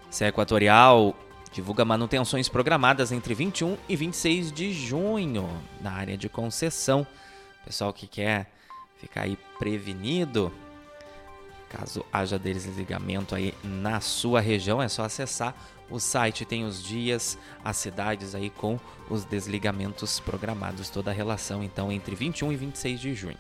Serra 0.09 0.29
Equatorial 0.29 1.15
divulga 1.51 1.85
manutenções 1.85 2.49
programadas 2.49 3.11
entre 3.11 3.33
21 3.33 3.77
e 3.87 3.95
26 3.95 4.51
de 4.51 4.71
junho 4.71 5.49
na 5.81 5.91
área 5.91 6.17
de 6.17 6.29
concessão. 6.29 7.05
Pessoal 7.63 7.93
que 7.93 8.07
quer 8.07 8.51
ficar 8.97 9.21
aí 9.23 9.37
prevenido, 9.59 10.51
Caso 11.75 12.05
haja 12.11 12.39
desligamento 12.39 13.35
aí 13.35 13.53
na 13.61 13.99
sua 13.99 14.39
região, 14.39 14.81
é 14.81 14.87
só 14.87 15.03
acessar 15.03 15.53
o 15.89 15.99
site, 15.99 16.45
tem 16.45 16.63
os 16.63 16.81
dias, 16.81 17.37
as 17.63 17.75
cidades 17.75 18.33
aí 18.33 18.49
com 18.49 18.79
os 19.09 19.25
desligamentos 19.25 20.19
programados, 20.21 20.89
toda 20.89 21.11
a 21.11 21.13
relação 21.13 21.61
então 21.61 21.91
entre 21.91 22.15
21 22.15 22.53
e 22.53 22.55
26 22.55 22.99
de 22.99 23.13
junho. 23.13 23.37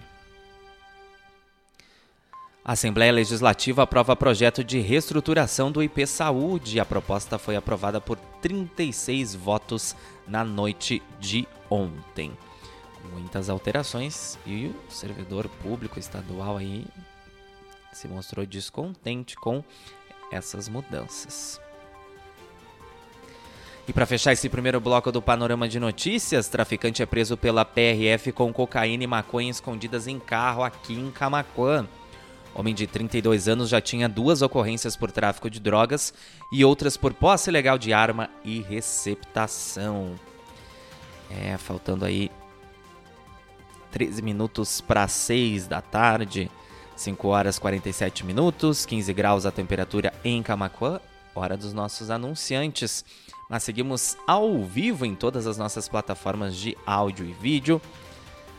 A 2.63 2.73
Assembleia 2.73 3.11
Legislativa 3.13 3.83
aprova 3.83 4.15
projeto 4.15 4.63
de 4.63 4.79
reestruturação 4.79 5.71
do 5.71 5.81
IP 5.81 6.05
Saúde. 6.05 6.79
A 6.79 6.85
proposta 6.85 7.37
foi 7.37 7.55
aprovada 7.55 8.01
por 8.01 8.17
36 8.41 9.33
votos 9.35 9.95
na 10.27 10.43
noite 10.43 11.01
de 11.19 11.47
ontem. 11.69 12.35
Muitas 13.13 13.49
alterações 13.49 14.37
e 14.47 14.65
o 14.65 14.91
servidor 14.91 15.47
público 15.47 15.99
estadual 15.99 16.57
aí 16.57 16.85
se 17.95 18.07
mostrou 18.07 18.45
descontente 18.45 19.35
com 19.35 19.63
essas 20.31 20.67
mudanças. 20.67 21.61
E 23.87 23.93
para 23.93 24.05
fechar 24.05 24.33
esse 24.33 24.49
primeiro 24.49 24.81
bloco 24.81 25.11
do 25.11 25.21
panorama 25.21 25.67
de 25.69 25.79
notícias, 25.79 26.49
traficante 26.49 27.03
é 27.03 27.05
preso 27.05 27.37
pela 27.37 27.63
PRF 27.63 28.31
com 28.31 28.51
cocaína 28.51 29.03
e 29.03 29.07
maconha 29.07 29.51
escondidas 29.51 30.07
em 30.07 30.19
carro 30.19 30.63
aqui 30.63 30.93
em 30.93 31.11
Camaquã. 31.11 31.87
Homem 32.53 32.73
de 32.73 32.87
32 32.87 33.47
anos 33.47 33.69
já 33.69 33.79
tinha 33.79 34.09
duas 34.09 34.41
ocorrências 34.41 34.95
por 34.95 35.11
tráfico 35.11 35.49
de 35.49 35.59
drogas 35.59 36.13
e 36.51 36.65
outras 36.65 36.97
por 36.97 37.13
posse 37.13 37.49
ilegal 37.49 37.77
de 37.77 37.93
arma 37.93 38.29
e 38.43 38.61
receptação. 38.61 40.15
É, 41.29 41.55
faltando 41.57 42.05
aí 42.05 42.31
13 43.91 44.21
minutos 44.21 44.81
para 44.81 45.07
6 45.07 45.67
da 45.67 45.81
tarde. 45.81 46.49
5 46.95 47.27
horas 47.27 47.59
47 47.59 48.25
minutos, 48.25 48.85
15 48.85 49.13
graus 49.13 49.45
a 49.45 49.51
temperatura 49.51 50.13
em 50.23 50.41
Camacuã, 50.41 50.99
hora 51.35 51.57
dos 51.57 51.73
nossos 51.73 52.09
anunciantes. 52.09 53.03
Mas 53.49 53.63
seguimos 53.63 54.17
ao 54.25 54.63
vivo 54.63 55.05
em 55.05 55.13
todas 55.13 55.45
as 55.45 55.57
nossas 55.57 55.87
plataformas 55.87 56.55
de 56.55 56.77
áudio 56.85 57.25
e 57.25 57.33
vídeo. 57.33 57.81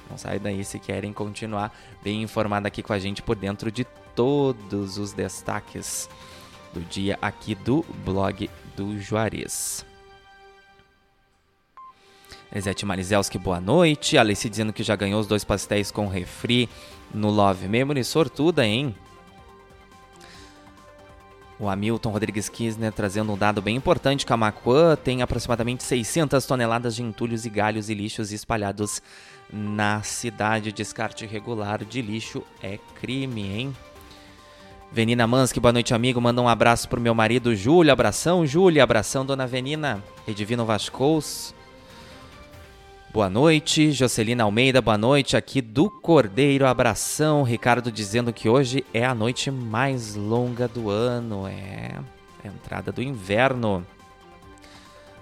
Não 0.09 0.17
sai 0.17 0.39
daí 0.39 0.65
se 0.65 0.79
querem 0.79 1.13
continuar 1.13 1.77
bem 2.03 2.23
informado 2.23 2.67
aqui 2.67 2.83
com 2.83 2.93
a 2.93 2.99
gente 2.99 3.23
por 3.23 3.35
dentro 3.35 3.73
de 3.73 3.85
todos 4.15 4.99
os 4.99 5.13
destaques 5.13 6.09
do 6.73 6.81
dia 6.81 7.19
aqui 7.21 7.55
do 7.55 7.85
blog 8.05 8.49
do 8.77 9.01
Juarez. 9.01 9.85
Elisete 12.53 12.87
Marizelski, 12.87 13.39
boa 13.39 13.61
noite. 13.61 14.17
Alice 14.17 14.49
dizendo 14.49 14.73
que 14.73 14.83
já 14.83 14.95
ganhou 14.95 15.21
os 15.21 15.27
dois 15.27 15.45
pastéis 15.45 15.91
com 15.91 16.07
refri 16.07 16.69
no 17.13 17.31
Love 17.31 17.67
Memory. 17.69 18.05
Sortuda, 18.05 18.65
hein? 18.65 18.95
O 21.59 21.69
Hamilton 21.69 22.11
Rodrigues 22.11 22.49
Kisner 22.49 22.93
trazendo 22.93 23.33
um 23.33 23.37
dado 23.37 23.63
bem 23.63 23.77
importante. 23.77 24.27
Camacuã 24.27 24.95
tem 24.95 25.23
aproximadamente 25.23 25.83
600 25.83 26.45
toneladas 26.45 26.95
de 26.95 27.03
entulhos 27.03 27.47
e 27.47 27.51
galhos 27.51 27.89
e 27.89 27.95
lixos 27.95 28.31
espalhados 28.31 29.03
na 29.51 30.03
cidade. 30.03 30.71
Descarte 30.71 31.25
irregular 31.25 31.83
de 31.83 32.03
lixo 32.03 32.43
é 32.63 32.79
crime, 33.01 33.49
hein? 33.49 33.77
Venina 34.93 35.27
Mansky, 35.27 35.59
boa 35.59 35.73
noite, 35.73 35.95
amigo. 35.95 36.21
Manda 36.21 36.41
um 36.43 36.49
abraço 36.49 36.89
pro 36.89 37.01
meu 37.01 37.15
marido 37.15 37.57
Júlio. 37.57 37.93
Abração, 37.93 38.47
Júlia. 38.47 38.85
Abração, 38.85 39.27
dona 39.27 39.47
Venina. 39.47 40.05
Edivino 40.29 40.65
Vascous. 40.65 41.56
Boa 43.17 43.31
noite, 43.31 43.93
Jocelina 43.93 44.45
Almeida, 44.45 44.83
boa 44.83 44.99
noite 44.99 45.39
aqui 45.39 45.63
do 45.63 45.89
Cordeiro, 45.89 46.67
abração. 46.67 47.43
Ricardo 47.45 47.91
dizendo 47.91 48.31
que 48.31 48.47
hoje 48.47 48.85
é 48.93 49.07
a 49.07 49.15
noite 49.15 49.51
mais 49.51 50.15
longa 50.15 50.69
do 50.69 50.91
ano, 50.91 51.49
é 51.49 51.99
a 52.45 52.47
entrada 52.47 52.93
do 52.93 53.03
inverno. 53.03 53.87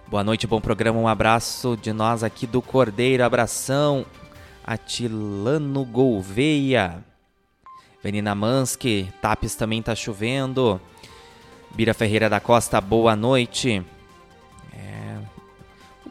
Boa 0.08 0.24
noite, 0.24 0.44
bom 0.44 0.60
programa, 0.60 0.98
um 0.98 1.06
abraço 1.06 1.78
de 1.80 1.92
nós 1.92 2.24
aqui 2.24 2.48
do 2.48 2.60
Cordeiro, 2.60 3.22
abração. 3.22 4.04
Atilano 4.66 5.84
Gouveia, 5.84 6.96
Venina 8.02 8.34
Mansky, 8.34 9.08
Tapes 9.22 9.54
também 9.54 9.80
tá 9.80 9.94
chovendo. 9.94 10.80
Bira 11.70 11.94
Ferreira 11.94 12.28
da 12.28 12.40
Costa, 12.40 12.80
boa 12.80 13.14
noite. 13.14 13.84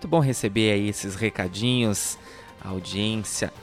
Muito 0.03 0.11
bom 0.11 0.19
receber 0.19 0.73
aí 0.73 0.89
esses 0.89 1.15
recadinhos, 1.15 2.17
a 2.59 2.67
audiência 2.67 3.53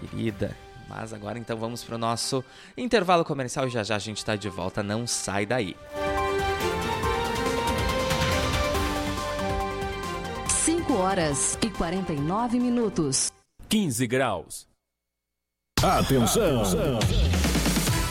querida. 0.00 0.56
Mas 0.88 1.12
agora 1.12 1.38
então 1.38 1.58
vamos 1.58 1.84
para 1.84 1.96
o 1.96 1.98
nosso 1.98 2.42
intervalo 2.74 3.22
comercial 3.22 3.66
e 3.66 3.70
já 3.70 3.82
já 3.82 3.96
a 3.96 3.98
gente 3.98 4.16
está 4.16 4.34
de 4.34 4.48
volta. 4.48 4.82
Não 4.82 5.06
sai 5.06 5.44
daí. 5.44 5.76
5 10.48 10.94
horas 10.94 11.58
e 11.62 11.68
49 11.68 12.58
minutos. 12.58 13.30
15 13.68 14.06
graus. 14.06 14.66
Atenção. 15.82 16.62
Atenção. 16.62 17.33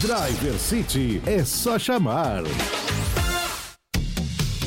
Driver 0.00 0.58
City 0.58 1.22
é 1.24 1.44
só 1.44 1.78
chamar. 1.78 2.42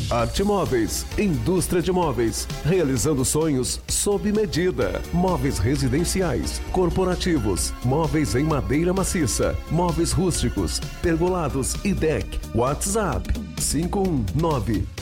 Arte 0.10 0.46
Móveis, 0.46 1.06
indústria 1.18 1.82
de 1.82 1.92
móveis, 1.92 2.48
realizando 2.64 3.26
sonhos 3.26 3.82
sob 3.90 4.32
medida. 4.32 5.02
Móveis 5.12 5.60
residenciais, 5.60 6.62
corporativos, 6.72 7.74
móveis 7.84 8.34
em 8.34 8.46
madeira 8.46 8.94
maciça, 8.94 9.58
móveis 9.70 10.14
rústicos, 10.14 10.80
pergolados 11.02 11.76
e 11.84 11.94
deck. 11.94 12.40
WhatsApp 12.56 13.30
519 13.58 14.88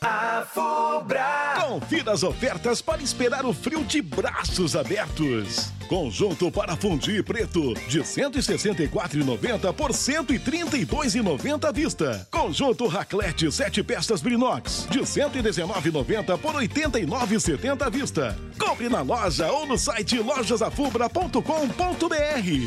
A 0.00 0.46
Fubra. 0.46 1.54
Confira 1.60 2.12
as 2.12 2.22
ofertas 2.22 2.80
para 2.80 3.02
esperar 3.02 3.44
o 3.44 3.52
frio 3.52 3.82
de 3.84 4.00
braços 4.00 4.76
abertos. 4.76 5.72
Conjunto 5.88 6.52
para 6.52 6.76
fundir 6.76 7.24
preto 7.24 7.74
de 7.88 8.00
164,90 8.00 9.72
por 9.72 9.90
132,90 9.90 11.64
à 11.64 11.72
vista. 11.72 12.28
Conjunto 12.30 12.86
raclete 12.86 13.50
7 13.50 13.82
peças 13.82 14.20
Brinox 14.20 14.86
de 14.90 15.00
119,90 15.00 16.38
por 16.38 16.54
89,70 16.54 17.82
à 17.82 17.88
vista. 17.88 18.38
Compre 18.58 18.88
na 18.88 19.00
loja 19.00 19.50
ou 19.50 19.66
no 19.66 19.76
site 19.76 20.20
lojasafubra.com.br. 20.20 21.42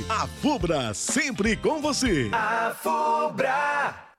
A 0.09 0.27
Fubra 0.27 0.93
sempre 0.93 1.55
com 1.55 1.81
você. 1.81 2.29
A 2.33 2.75
Fubra. 2.81 4.10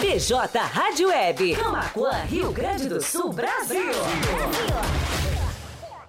PJ 0.00 0.58
Rádio 0.58 1.06
Web, 1.06 1.54
Camaquã, 1.54 2.10
Rio 2.24 2.50
Grande 2.50 2.88
do 2.88 3.00
Sul, 3.00 3.32
Brasil. 3.32 3.80
Brasil. 3.80 5.29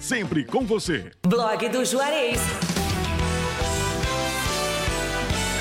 sempre 0.00 0.44
com 0.44 0.64
você. 0.64 1.10
Blog 1.26 1.68
do 1.68 1.84
Juarez. 1.84 2.40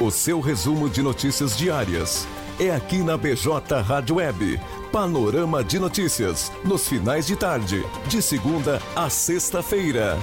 O 0.01 0.11
seu 0.11 0.41
resumo 0.41 0.91
de 0.91 1.01
notícias 1.03 1.57
diárias 1.57 2.27
é 2.59 2.71
aqui 2.71 2.99
na 2.99 3.17
BJ 3.17 3.81
Rádio 3.83 4.17
Web. 4.17 4.61
Panorama 4.93 5.65
de 5.65 5.79
notícias, 5.79 6.53
nos 6.65 6.87
finais 6.89 7.27
de 7.27 7.35
tarde, 7.35 7.83
de 8.09 8.23
segunda 8.23 8.81
a 8.95 9.11
sexta-feira. 9.11 10.17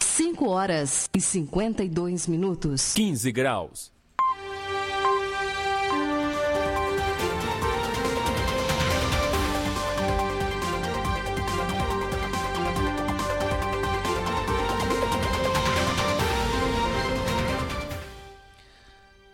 5 0.00 0.48
horas 0.48 1.10
e 1.14 1.20
52 1.20 2.26
minutos. 2.26 2.94
15 2.94 3.32
graus. 3.32 3.97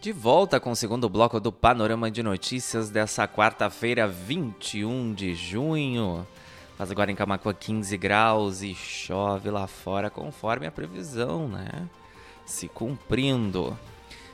De 0.05 0.13
volta 0.13 0.61
com 0.61 0.71
o 0.71 0.77
segundo 0.77 1.09
bloco 1.09 1.41
do 1.41 1.51
Panorama 1.51 2.11
de 2.11 2.23
Notícias 2.23 2.91
dessa 2.91 3.27
quarta-feira, 3.27 4.07
21 4.07 5.15
de 5.15 5.35
junho. 5.35 6.27
Faz 6.77 6.91
agora 6.91 7.11
em 7.11 7.15
Camacuã 7.15 7.55
15 7.55 7.97
graus 7.97 8.61
e 8.61 8.75
chove 8.75 9.49
lá 9.49 9.67
fora 9.67 10.11
conforme 10.11 10.67
a 10.67 10.71
previsão, 10.71 11.49
né? 11.49 11.89
Se 12.45 12.69
cumprindo. 12.69 13.79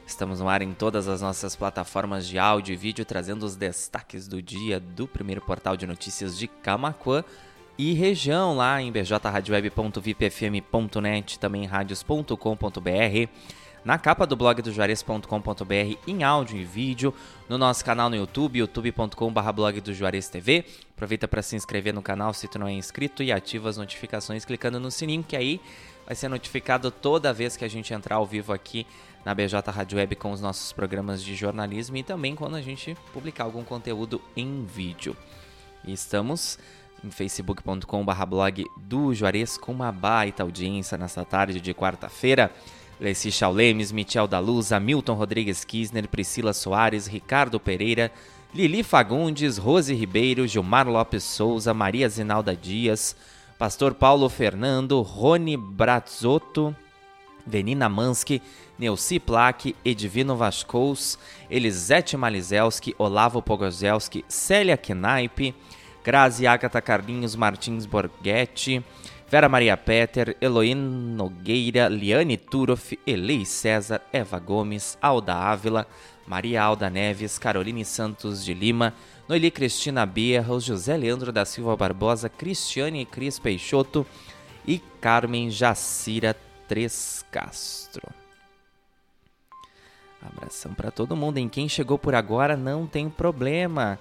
Estamos 0.05 0.41
no 0.41 0.49
ar 0.49 0.61
em 0.61 0.73
todas 0.73 1.07
as 1.07 1.23
nossas 1.23 1.55
plataformas 1.55 2.27
de 2.27 2.37
áudio 2.37 2.73
e 2.73 2.77
vídeo, 2.77 3.05
trazendo 3.05 3.47
os 3.47 3.55
destaques 3.55 4.27
do 4.27 4.43
dia 4.43 4.81
do 4.81 5.07
primeiro 5.07 5.41
portal 5.41 5.77
de 5.77 5.87
notícias 5.87 6.37
de 6.37 6.49
Camacuã 6.49 7.23
e 7.79 7.93
região, 7.93 8.57
lá 8.57 8.83
em 8.83 8.91
bjradioweb.vipfm.net, 8.91 11.39
também 11.39 11.65
radios.com.br 11.65 13.31
na 13.85 13.99
capa 13.99 14.27
do 14.27 14.37
blog 14.37 14.63
do 14.63 14.73
Juarez.com.br 14.73 15.99
em 16.07 16.23
áudio 16.23 16.57
e 16.59 16.65
vídeo, 16.65 17.15
no 17.49 17.57
nosso 17.57 17.85
canal 17.85 18.11
no 18.11 18.17
YouTube, 18.17 18.59
youtube.com.br 18.59 19.53
blog 19.53 19.81
do 19.81 19.95
Juarez 19.95 20.29
TV. 20.29 20.65
Aproveita 20.95 21.27
para 21.27 21.43
se 21.43 21.57
inscrever 21.57 21.95
no 21.95 22.03
canal 22.03 22.35
se 22.35 22.47
tu 22.47 22.59
não 22.59 22.69
é 22.69 22.73
inscrito 22.73 23.23
e 23.23 23.33
ativa 23.33 23.69
as 23.69 23.77
notificações 23.77 24.45
clicando 24.45 24.79
no 24.79 24.91
sininho, 24.91 25.25
que 25.25 25.37
aí 25.37 25.61
vai 26.07 26.15
ser 26.15 26.29
notificado 26.29 26.91
toda 26.91 27.33
vez 27.33 27.57
que 27.57 27.65
a 27.65 27.69
gente 27.69 27.95
entrar 27.95 28.17
ao 28.17 28.27
vivo 28.27 28.53
aqui 28.53 28.87
na 29.25 29.35
BJ 29.35 29.71
Rádio 29.71 29.99
Web 29.99 30.17
com 30.17 30.33
os 30.33 30.41
nossos 30.41 30.73
programas 30.73 31.23
de 31.23 31.35
jornalismo 31.35 31.97
e 31.97 32.03
também 32.03 32.35
quando 32.35 32.57
a 32.57 32.63
gente 32.63 32.97
publicar 33.13 33.45
algum 33.45 33.65
conteúdo 33.65 34.21
em 34.37 34.65
vídeo. 34.65 35.17
E 35.85 35.93
estamos 35.93 36.59
em 37.05 37.11
facebook.com.br 37.11 38.27
blog 38.27 38.65
do 38.77 39.15
Juarez 39.15 39.57
com 39.57 39.73
uma 39.73 39.91
baita 39.91 40.43
audiência 40.43 40.99
nesta 40.99 41.25
tarde 41.25 41.61
de 41.61 41.73
quarta-feira. 41.73 42.51
Leci 43.01 43.31
Chaulemes, 43.31 43.93
Michel 43.93 44.29
da 44.29 44.39
Luz, 44.39 44.73
Hamilton 44.73 45.17
Rodrigues 45.17 45.65
Kisner, 45.65 46.07
Priscila 46.07 46.53
Soares, 46.53 47.07
Ricardo 47.07 47.59
Pereira, 47.59 48.11
Lili 48.53 48.83
Fagundes, 48.83 49.59
Rose 49.59 49.95
Ribeiro, 49.95 50.47
Gilmar 50.47 50.87
Lopes 50.87 51.25
Souza, 51.25 51.73
Maria 51.73 52.09
Zinalda 52.11 52.55
Dias, 52.55 53.17
Pastor 53.59 53.95
Paulo 53.95 54.29
Fernando, 54.29 55.01
Rony 55.01 55.57
Bratzotto, 55.57 56.77
Venina 57.47 57.89
Mansky, 57.89 58.43
Neuci 58.79 59.19
Plaque, 59.19 59.75
Edvino 59.83 60.37
Vascous, 60.37 61.19
Elisete 61.49 62.19
Malizelski, 62.19 62.95
Olavo 62.99 63.41
Pogozelski, 63.41 64.25
Célia 64.29 64.77
Knaip, 64.77 65.55
Grazi 66.05 66.47
Agatha 66.47 66.83
Carlinhos 66.83 67.35
Martins 67.35 67.87
Borghetti, 67.87 68.83
Vera 69.31 69.49
Maria 69.49 69.77
Peter, 69.77 70.37
Eloín 70.41 70.75
Nogueira, 70.75 71.89
Liane 71.89 72.37
Turoff, 72.37 72.99
Elei 73.07 73.45
César, 73.45 74.03
Eva 74.13 74.41
Gomes, 74.41 74.99
Alda 75.01 75.37
Ávila, 75.37 75.87
Maria 76.27 76.61
Alda 76.61 76.91
Neves, 76.91 77.39
Caroline 77.39 77.85
Santos 77.85 78.45
de 78.45 78.53
Lima, 78.53 78.93
Noeli 79.29 79.49
Cristina 79.53 80.05
Bierra, 80.05 80.59
José 80.59 80.97
Leandro 80.97 81.31
da 81.31 81.45
Silva 81.45 81.77
Barbosa, 81.77 82.29
Cristiane 82.29 83.07
Cris 83.07 83.39
Peixoto 83.39 84.05
e 84.67 84.81
Carmen 85.01 85.49
Jacira 85.49 86.35
Tres 86.67 87.25
Castro. 87.31 88.03
Abração 90.21 90.75
para 90.75 90.91
todo 90.91 91.15
mundo. 91.15 91.39
Em 91.39 91.49
quem 91.49 91.69
chegou 91.69 91.97
por 91.97 92.17
agora 92.17 92.57
não 92.57 92.85
tem 92.85 93.09
problema. 93.09 93.97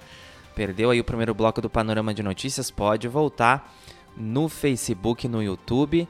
Perdeu 0.55 0.89
aí 0.89 0.99
o 0.99 1.03
primeiro 1.03 1.35
bloco 1.35 1.61
do 1.61 1.69
Panorama 1.69 2.15
de 2.15 2.23
Notícias, 2.23 2.71
pode 2.71 3.07
voltar 3.07 3.71
no 4.19 4.49
Facebook, 4.49 5.27
no 5.27 5.41
YouTube 5.41 6.07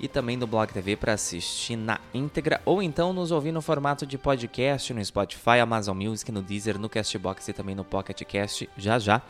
e 0.00 0.08
também 0.08 0.36
no 0.36 0.46
Blog 0.46 0.72
TV 0.72 0.96
para 0.96 1.12
assistir 1.12 1.76
na 1.76 2.00
íntegra 2.12 2.60
ou 2.64 2.82
então 2.82 3.12
nos 3.12 3.30
ouvir 3.30 3.52
no 3.52 3.62
formato 3.62 4.04
de 4.04 4.18
podcast 4.18 4.92
no 4.92 5.04
Spotify, 5.04 5.60
Amazon 5.62 5.96
Music, 5.96 6.32
no 6.32 6.42
Deezer, 6.42 6.78
no 6.78 6.88
Castbox 6.88 7.48
e 7.48 7.52
também 7.52 7.74
no 7.74 7.84
Pocket 7.84 8.20
Cast 8.24 8.68
já 8.76 8.98
já. 8.98 9.22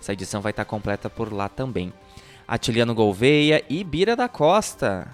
Essa 0.00 0.12
edição 0.12 0.40
vai 0.40 0.50
estar 0.50 0.64
completa 0.64 1.08
por 1.08 1.32
lá 1.32 1.48
também. 1.48 1.92
Atiliano 2.46 2.94
Gouveia 2.94 3.64
e 3.68 3.82
Bira 3.84 4.16
da 4.16 4.28
Costa. 4.28 5.08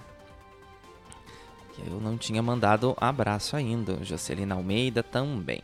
Eu 1.87 2.01
não 2.01 2.17
tinha 2.17 2.43
mandado 2.43 2.95
abraço 2.99 3.57
ainda. 3.57 4.03
Jocelina 4.03 4.55
Almeida 4.55 5.03
também. 5.03 5.63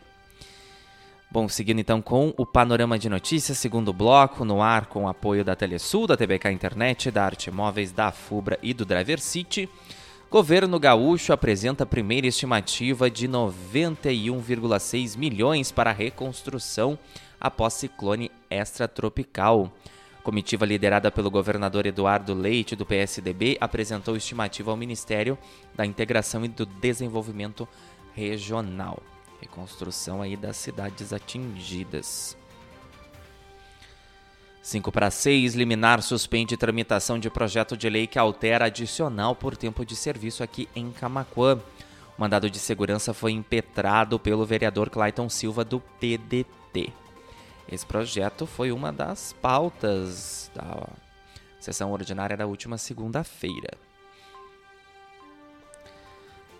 Bom, 1.31 1.47
seguindo 1.47 1.79
então 1.79 2.01
com 2.01 2.33
o 2.37 2.43
panorama 2.43 2.97
de 2.97 3.07
notícias, 3.07 3.59
segundo 3.59 3.93
bloco, 3.93 4.43
no 4.43 4.63
ar 4.63 4.87
com 4.87 5.03
o 5.03 5.07
apoio 5.07 5.45
da 5.45 5.55
Telesul, 5.55 6.07
da 6.07 6.17
TBK 6.17 6.49
Internet, 6.49 7.11
da 7.11 7.23
Arte 7.23 7.51
Móveis, 7.51 7.91
da 7.91 8.11
Fubra 8.11 8.57
e 8.63 8.73
do 8.73 8.83
Driver 8.83 9.19
City. 9.19 9.69
Governo 10.27 10.79
gaúcho 10.79 11.31
apresenta 11.31 11.83
a 11.83 11.87
primeira 11.87 12.25
estimativa 12.25 13.11
de 13.11 13.27
91,6 13.27 15.15
milhões 15.15 15.71
para 15.71 15.91
reconstrução 15.91 16.97
após 17.39 17.75
ciclone 17.75 18.31
extratropical. 18.49 19.71
Comitiva 20.23 20.65
liderada 20.65 21.11
pelo 21.11 21.29
governador 21.29 21.85
Eduardo 21.85 22.33
Leite, 22.33 22.75
do 22.75 22.87
PSDB, 22.87 23.55
apresentou 23.61 24.17
estimativa 24.17 24.71
ao 24.71 24.77
Ministério 24.77 25.37
da 25.75 25.85
Integração 25.85 26.43
e 26.43 26.47
do 26.47 26.65
Desenvolvimento 26.65 27.67
Regional. 28.15 28.99
Reconstrução 29.41 30.21
aí 30.21 30.35
das 30.35 30.57
cidades 30.57 31.13
atingidas. 31.13 32.37
5 34.61 34.91
para 34.91 35.09
6, 35.09 35.55
liminar 35.55 36.01
suspende 36.01 36.57
tramitação 36.57 37.17
de 37.17 37.29
projeto 37.29 37.75
de 37.75 37.89
lei 37.89 38.05
que 38.05 38.19
altera 38.19 38.65
adicional 38.65 39.35
por 39.35 39.57
tempo 39.57 39.85
de 39.85 39.95
serviço 39.95 40.43
aqui 40.43 40.69
em 40.75 40.91
Camacuã. 40.91 41.55
O 42.17 42.21
mandado 42.21 42.49
de 42.49 42.59
segurança 42.59 43.13
foi 43.13 43.31
impetrado 43.31 44.19
pelo 44.19 44.45
vereador 44.45 44.89
Clayton 44.89 45.29
Silva 45.29 45.63
do 45.63 45.79
PDT. 45.79 46.93
Esse 47.71 47.85
projeto 47.85 48.45
foi 48.45 48.71
uma 48.71 48.91
das 48.91 49.33
pautas 49.33 50.51
da 50.53 50.87
sessão 51.59 51.91
ordinária 51.91 52.35
da 52.35 52.45
última 52.45 52.77
segunda-feira. 52.77 53.88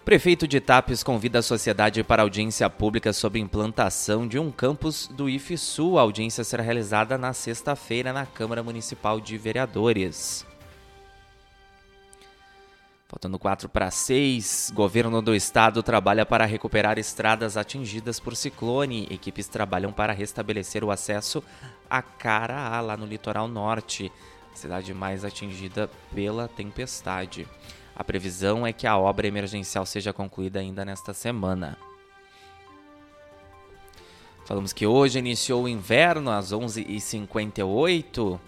Prefeito 0.10 0.48
de 0.48 0.60
Tapes 0.60 1.04
convida 1.04 1.38
a 1.38 1.43
sociedade 1.43 2.04
para 2.04 2.24
audiência 2.24 2.67
pública 2.67 3.13
sobre 3.13 3.39
implantação 3.39 4.28
de 4.28 4.39
um 4.39 4.50
campus 4.50 5.06
do 5.06 5.30
IFSU. 5.30 6.00
A 6.00 6.02
audiência 6.02 6.43
será 6.43 6.63
realizada 6.63 7.15
na 7.15 7.32
sexta-feira 7.32 8.12
na 8.12 8.26
Câmara 8.26 8.63
Municipal 8.63 9.22
de 9.22 9.38
Vereadores. 9.38 10.48
Faltando 13.08 13.38
4 13.38 13.69
para 13.69 13.91
6, 13.91 14.72
governo 14.74 15.22
do 15.22 15.36
estado 15.36 15.84
trabalha 15.84 16.26
para 16.26 16.43
recuperar 16.43 16.98
estradas 16.98 17.56
atingidas 17.56 18.19
por 18.19 18.36
ciclone. 18.36 19.08
Equipes 19.12 19.48
trabalham 19.48 19.93
para 19.93 20.12
restabelecer 20.12 20.84
o 20.84 20.89
acesso 20.89 21.43
a 21.88 22.02
Caraá, 22.02 22.82
lá 22.82 22.98
no 22.98 23.06
litoral 23.06 23.48
norte, 23.48 24.12
cidade 24.56 24.91
mais 24.91 25.24
atingida 25.24 25.88
pela 26.12 26.48
tempestade. 26.48 27.48
A 27.99 28.03
previsão 28.03 28.65
é 28.65 28.71
que 28.71 28.88
a 28.88 28.97
obra 28.97 29.27
emergencial 29.27 29.85
seja 29.85 30.13
concluída 30.13 30.62
ainda 30.62 30.85
nesta 30.85 31.13
semana. 31.13 31.77
Falamos 34.45 34.71
que 34.71 34.88
hoje 34.88 35.19
iniciou 35.19 35.65
o 35.65 35.67
inverno 35.67 36.31
às 36.31 36.53
11h58 36.53 38.39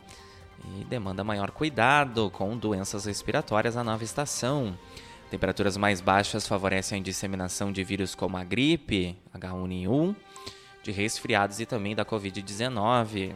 e 0.79 0.85
demanda 0.85 1.21
maior 1.21 1.51
cuidado 1.51 2.31
com 2.31 2.57
doenças 2.57 3.03
respiratórias 3.03 3.75
na 3.75 3.83
nova 3.83 4.05
estação. 4.05 4.79
Temperaturas 5.29 5.75
mais 5.75 5.99
baixas 5.99 6.47
favorecem 6.47 7.01
a 7.01 7.03
disseminação 7.03 7.73
de 7.73 7.83
vírus 7.83 8.15
como 8.15 8.37
a 8.37 8.45
gripe, 8.45 9.17
H1N1, 9.35 10.15
de 10.81 10.91
resfriados 10.91 11.59
e 11.59 11.65
também 11.65 11.93
da 11.93 12.05
Covid-19. 12.05 13.33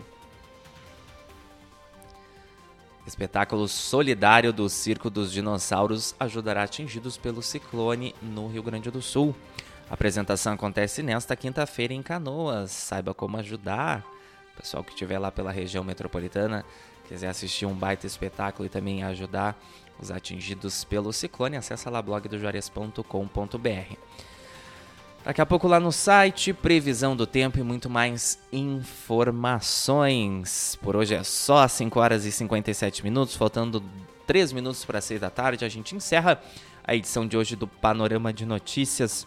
Espetáculo 3.05 3.67
solidário 3.67 4.51
do 4.51 4.67
Circo 4.67 5.11
dos 5.11 5.31
Dinossauros 5.31 6.15
ajudará 6.19 6.63
atingidos 6.63 7.17
pelo 7.17 7.41
ciclone 7.41 8.15
no 8.21 8.47
Rio 8.47 8.63
Grande 8.63 8.89
do 8.89 9.01
Sul. 9.01 9.35
A 9.89 9.93
apresentação 9.93 10.53
acontece 10.53 11.03
nesta 11.03 11.35
quinta-feira 11.35 11.93
em 11.93 12.01
Canoas. 12.01 12.71
Saiba 12.71 13.13
como 13.13 13.37
ajudar. 13.37 14.03
Pessoal 14.57 14.83
que 14.83 14.89
estiver 14.91 15.19
lá 15.19 15.31
pela 15.31 15.51
região 15.51 15.83
metropolitana, 15.83 16.65
quiser 17.07 17.27
assistir 17.27 17.67
um 17.67 17.75
baita 17.75 18.07
espetáculo 18.07 18.65
e 18.65 18.69
também 18.69 19.03
ajudar 19.03 19.55
os 19.99 20.09
atingidos 20.09 20.83
pelo 20.83 21.13
ciclone, 21.13 21.57
acessa 21.57 21.89
lá 21.89 22.01
blogdojuarez.com.br. 22.01 23.97
Daqui 25.25 25.41
a 25.41 25.45
pouco 25.45 25.67
lá 25.67 25.79
no 25.79 25.91
site, 25.91 26.53
previsão 26.53 27.15
do 27.15 27.25
tempo 27.25 27.57
e 27.57 27.63
muito 27.63 27.89
mais 27.89 28.37
informações. 28.53 30.77
Por 30.83 30.95
hoje 30.95 31.15
é 31.15 31.23
só 31.23 31.67
5 31.67 31.99
horas 31.99 32.25
e 32.25 32.31
57 32.31 33.03
minutos, 33.03 33.35
faltando 33.35 33.83
3 34.27 34.51
minutos 34.51 34.85
para 34.85 35.01
6 35.01 35.19
da 35.19 35.31
tarde. 35.31 35.65
A 35.65 35.69
gente 35.69 35.95
encerra 35.95 36.39
a 36.83 36.95
edição 36.95 37.27
de 37.27 37.35
hoje 37.35 37.55
do 37.55 37.67
Panorama 37.67 38.31
de 38.31 38.45
Notícias, 38.45 39.25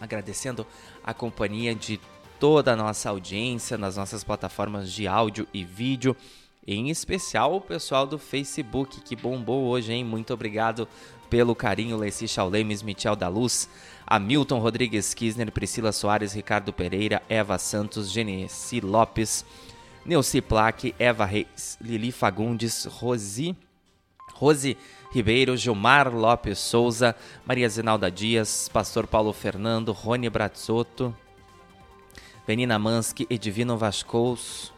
agradecendo 0.00 0.64
a 1.02 1.12
companhia 1.12 1.74
de 1.74 1.98
toda 2.38 2.74
a 2.74 2.76
nossa 2.76 3.10
audiência 3.10 3.76
nas 3.76 3.96
nossas 3.96 4.22
plataformas 4.22 4.92
de 4.92 5.08
áudio 5.08 5.48
e 5.52 5.64
vídeo. 5.64 6.16
Em 6.64 6.88
especial 6.88 7.56
o 7.56 7.60
pessoal 7.60 8.06
do 8.06 8.16
Facebook 8.16 9.00
que 9.00 9.16
bombou 9.16 9.64
hoje, 9.64 9.92
hein? 9.92 10.04
Muito 10.04 10.32
obrigado 10.32 10.86
pelo 11.28 11.54
carinho, 11.54 11.96
Leci 11.96 12.26
Chaulemes, 12.26 12.82
Michel 12.82 13.16
da 13.16 13.28
Luz, 13.28 13.68
Hamilton 14.06 14.60
Rodrigues 14.60 15.14
Kisner, 15.14 15.50
Priscila 15.50 15.92
Soares, 15.92 16.34
Ricardo 16.34 16.72
Pereira, 16.72 17.22
Eva 17.28 17.58
Santos, 17.58 18.10
Genesi 18.10 18.80
Lopes, 18.80 19.44
Neuci 20.04 20.40
Plaque, 20.40 20.94
Eva 20.98 21.24
Reis, 21.24 21.76
Lili 21.80 22.12
Fagundes, 22.12 22.86
Rosi, 23.00 23.56
Rose 24.40 24.76
Ribeiro, 25.12 25.56
Gilmar 25.56 26.12
Lopes 26.12 26.58
Souza, 26.58 27.16
Maria 27.44 27.68
Zinalda 27.68 28.10
Dias, 28.10 28.68
Pastor 28.68 29.06
Paulo 29.06 29.32
Fernando, 29.32 29.92
Rony 29.92 30.28
Bratzotto, 30.28 31.14
Benina 32.46 32.78
Mansky, 32.78 33.26
Edivino 33.28 33.76
Vascous, 33.76 34.72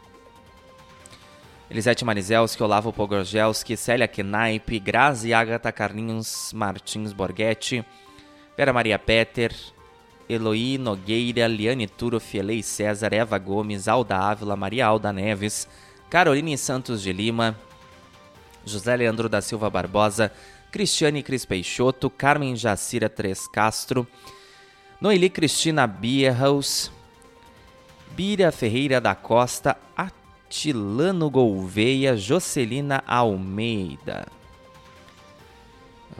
Elisete 1.69 2.03
Marizelski, 2.03 2.63
Olavo 2.63 2.91
Pogorzelski, 2.91 3.77
Célia 3.77 4.07
Knaip, 4.07 4.79
Grazi 4.79 5.33
Agatha 5.33 5.71
Carlinhos 5.71 6.51
Martins 6.51 7.13
Borghetti, 7.13 7.85
Vera 8.57 8.73
Maria 8.73 8.97
Peter, 8.97 9.53
Eloí 10.27 10.79
Nogueira, 10.79 11.47
Liane 11.47 11.87
Turo, 11.87 12.19
Fielei 12.19 12.63
César, 12.63 13.13
Eva 13.13 13.37
Gomes, 13.37 13.87
Alda 13.87 14.17
Ávila, 14.17 14.55
Maria 14.55 14.87
Alda 14.87 15.13
Neves, 15.13 15.67
Caroline 16.09 16.57
Santos 16.57 17.03
de 17.03 17.13
Lima, 17.13 17.55
José 18.65 18.95
Leandro 18.97 19.29
da 19.29 19.39
Silva 19.39 19.69
Barbosa, 19.69 20.31
Cristiane 20.71 21.21
Cris 21.21 21.45
Peixoto, 21.45 22.09
Carmen 22.09 22.55
Jacira 22.55 23.07
Tres 23.07 23.47
Castro, 23.47 24.07
Noeli 24.99 25.29
Cristina 25.29 25.85
Bierhaus, 25.85 26.91
Bira 28.09 28.51
Ferreira 28.51 28.99
da 28.99 29.13
Costa, 29.13 29.77
Tilano 30.49 31.29
Gouveia, 31.29 32.17
Jocelina 32.17 33.03
Almeida. 33.05 34.27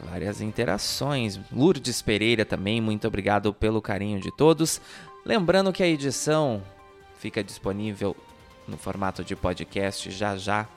Várias 0.06 0.40
interações. 0.40 1.40
Lourdes 1.52 2.02
Pereira 2.02 2.46
também, 2.46 2.80
muito 2.80 3.08
obrigado 3.08 3.54
pelo 3.54 3.82
carinho 3.82 4.20
de 4.20 4.32
todos. 4.32 4.80
Lembrando 5.26 5.74
que 5.74 5.84
a 5.84 5.88
edição 5.88 6.64
fica 7.18 7.44
disponível 7.44 8.16
no 8.68 8.78
formato 8.78 9.24
de 9.24 9.36
podcast 9.36 10.10
já 10.12 10.38
já 10.38 10.68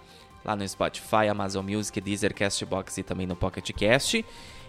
lá 0.44 0.56
no 0.56 0.66
Spotify, 0.66 1.28
Amazon 1.30 1.64
Music, 1.64 2.00
Deezer, 2.00 2.34
Castbox 2.34 2.98
e 2.98 3.02
também 3.02 3.26
no 3.26 3.36
Pocket 3.36 3.70
Cast. 3.72 4.24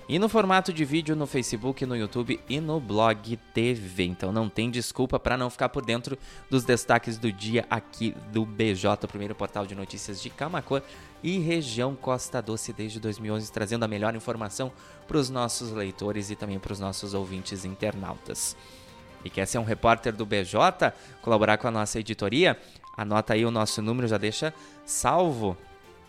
E 0.07 0.19
no 0.19 0.27
formato 0.27 0.73
de 0.73 0.83
vídeo 0.83 1.15
no 1.15 1.25
Facebook, 1.25 1.85
no 1.85 1.95
YouTube 1.95 2.39
e 2.49 2.59
no 2.59 2.79
Blog 2.79 3.37
TV. 3.53 4.03
Então 4.03 4.31
não 4.31 4.49
tem 4.49 4.69
desculpa 4.69 5.17
para 5.17 5.37
não 5.37 5.49
ficar 5.49 5.69
por 5.69 5.85
dentro 5.85 6.17
dos 6.49 6.65
destaques 6.65 7.17
do 7.17 7.31
dia 7.31 7.65
aqui 7.69 8.13
do 8.31 8.45
BJ, 8.45 9.05
o 9.05 9.07
primeiro 9.07 9.33
portal 9.33 9.65
de 9.65 9.73
notícias 9.73 10.21
de 10.21 10.29
Camacuã 10.29 10.81
e 11.23 11.39
região 11.39 11.95
Costa 11.95 12.41
Doce 12.41 12.73
desde 12.73 12.99
2011, 12.99 13.49
trazendo 13.51 13.83
a 13.83 13.87
melhor 13.87 14.13
informação 14.13 14.71
para 15.07 15.17
os 15.17 15.29
nossos 15.29 15.71
leitores 15.71 16.29
e 16.29 16.35
também 16.35 16.59
para 16.59 16.73
os 16.73 16.79
nossos 16.79 17.13
ouvintes 17.13 17.63
internautas. 17.63 18.57
E 19.23 19.29
quer 19.29 19.45
ser 19.45 19.57
um 19.57 19.63
repórter 19.63 20.13
do 20.13 20.25
BJ, 20.25 20.93
colaborar 21.21 21.57
com 21.57 21.67
a 21.69 21.71
nossa 21.71 21.97
editoria? 21.97 22.59
Anota 22.97 23.33
aí 23.33 23.45
o 23.45 23.51
nosso 23.51 23.81
número, 23.81 24.07
já 24.07 24.17
deixa 24.17 24.53
salvo 24.85 25.57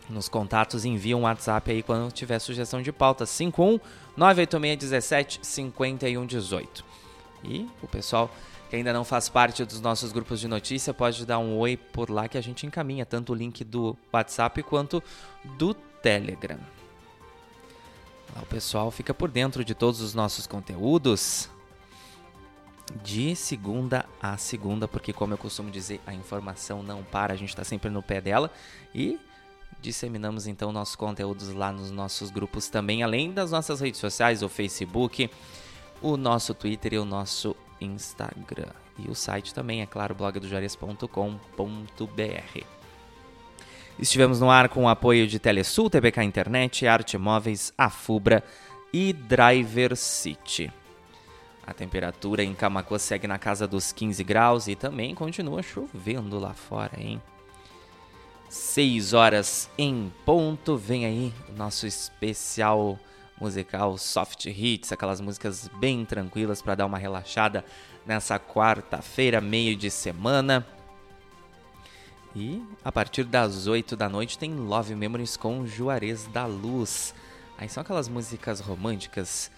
nos 0.08 0.28
contatos, 0.28 0.84
envia 0.84 1.16
um 1.16 1.22
WhatsApp 1.22 1.70
aí 1.70 1.82
quando 1.82 2.12
tiver 2.12 2.38
sugestão 2.38 2.82
de 2.82 2.92
pauta. 2.92 3.24
51 3.26 3.80
98617 4.16 5.40
5118. 5.42 6.84
E 7.42 7.68
o 7.82 7.86
pessoal 7.88 8.30
que 8.68 8.76
ainda 8.76 8.92
não 8.92 9.04
faz 9.04 9.28
parte 9.28 9.64
dos 9.64 9.80
nossos 9.80 10.12
grupos 10.12 10.40
de 10.40 10.48
notícia 10.48 10.92
pode 10.92 11.24
dar 11.24 11.38
um 11.38 11.58
oi 11.58 11.76
por 11.76 12.10
lá 12.10 12.28
que 12.28 12.38
a 12.38 12.40
gente 12.40 12.66
encaminha 12.66 13.04
tanto 13.04 13.32
o 13.32 13.34
link 13.34 13.62
do 13.64 13.96
WhatsApp 14.12 14.62
quanto 14.62 15.02
do 15.56 15.74
Telegram. 15.74 16.58
Lá 18.34 18.42
o 18.42 18.46
pessoal 18.46 18.90
fica 18.90 19.14
por 19.14 19.30
dentro 19.30 19.64
de 19.64 19.74
todos 19.74 20.00
os 20.00 20.14
nossos 20.14 20.46
conteúdos 20.46 21.48
de 23.02 23.34
segunda 23.34 24.04
a 24.20 24.36
segunda, 24.36 24.86
porque 24.86 25.12
como 25.12 25.32
eu 25.32 25.38
costumo 25.38 25.70
dizer, 25.70 26.00
a 26.06 26.12
informação 26.12 26.82
não 26.82 27.02
para, 27.02 27.32
a 27.32 27.36
gente 27.36 27.50
está 27.50 27.64
sempre 27.64 27.90
no 27.90 28.02
pé 28.02 28.20
dela 28.20 28.50
e 28.94 29.18
disseminamos 29.84 30.46
então 30.46 30.72
nossos 30.72 30.96
conteúdos 30.96 31.52
lá 31.52 31.70
nos 31.70 31.90
nossos 31.90 32.30
grupos 32.30 32.68
também, 32.68 33.02
além 33.02 33.30
das 33.30 33.50
nossas 33.50 33.80
redes 33.80 34.00
sociais, 34.00 34.42
o 34.42 34.48
Facebook, 34.48 35.30
o 36.00 36.16
nosso 36.16 36.54
Twitter 36.54 36.94
e 36.94 36.98
o 36.98 37.04
nosso 37.04 37.54
Instagram. 37.78 38.72
E 38.98 39.10
o 39.10 39.14
site 39.14 39.52
também, 39.52 39.82
é 39.82 39.86
claro, 39.86 40.14
blogdojarias.com.br. 40.14 42.64
Estivemos 43.98 44.40
no 44.40 44.50
ar 44.50 44.70
com 44.70 44.84
o 44.84 44.88
apoio 44.88 45.26
de 45.26 45.38
Telesul, 45.38 45.90
TBK 45.90 46.22
Internet, 46.22 46.86
Arte 46.86 47.18
Móveis, 47.18 47.70
Afubra 47.76 48.42
e 48.90 49.12
Driver 49.12 49.94
City. 49.96 50.72
A 51.66 51.74
temperatura 51.74 52.42
em 52.42 52.54
Camacuã 52.54 52.98
segue 52.98 53.26
na 53.26 53.38
casa 53.38 53.66
dos 53.66 53.92
15 53.92 54.24
graus 54.24 54.66
e 54.66 54.74
também 54.74 55.14
continua 55.14 55.62
chovendo 55.62 56.38
lá 56.38 56.54
fora, 56.54 56.98
hein? 56.98 57.20
6 58.48 59.12
horas 59.12 59.68
em 59.76 60.12
ponto, 60.24 60.76
vem 60.76 61.06
aí 61.06 61.32
o 61.48 61.52
nosso 61.52 61.86
especial 61.86 62.98
musical 63.40 63.98
Soft 63.98 64.46
Hits, 64.46 64.92
aquelas 64.92 65.20
músicas 65.20 65.68
bem 65.78 66.04
tranquilas 66.04 66.62
para 66.62 66.74
dar 66.74 66.86
uma 66.86 66.98
relaxada 66.98 67.64
nessa 68.06 68.38
quarta-feira, 68.38 69.40
meio 69.40 69.76
de 69.76 69.90
semana. 69.90 70.66
E 72.34 72.62
a 72.84 72.90
partir 72.90 73.24
das 73.24 73.66
8 73.66 73.96
da 73.96 74.08
noite 74.08 74.38
tem 74.38 74.54
Love 74.54 74.94
Memories 74.94 75.36
com 75.36 75.66
Juarez 75.66 76.26
da 76.26 76.46
Luz. 76.46 77.14
Aí 77.56 77.68
são 77.68 77.80
aquelas 77.80 78.08
músicas 78.08 78.60
românticas 78.60 79.50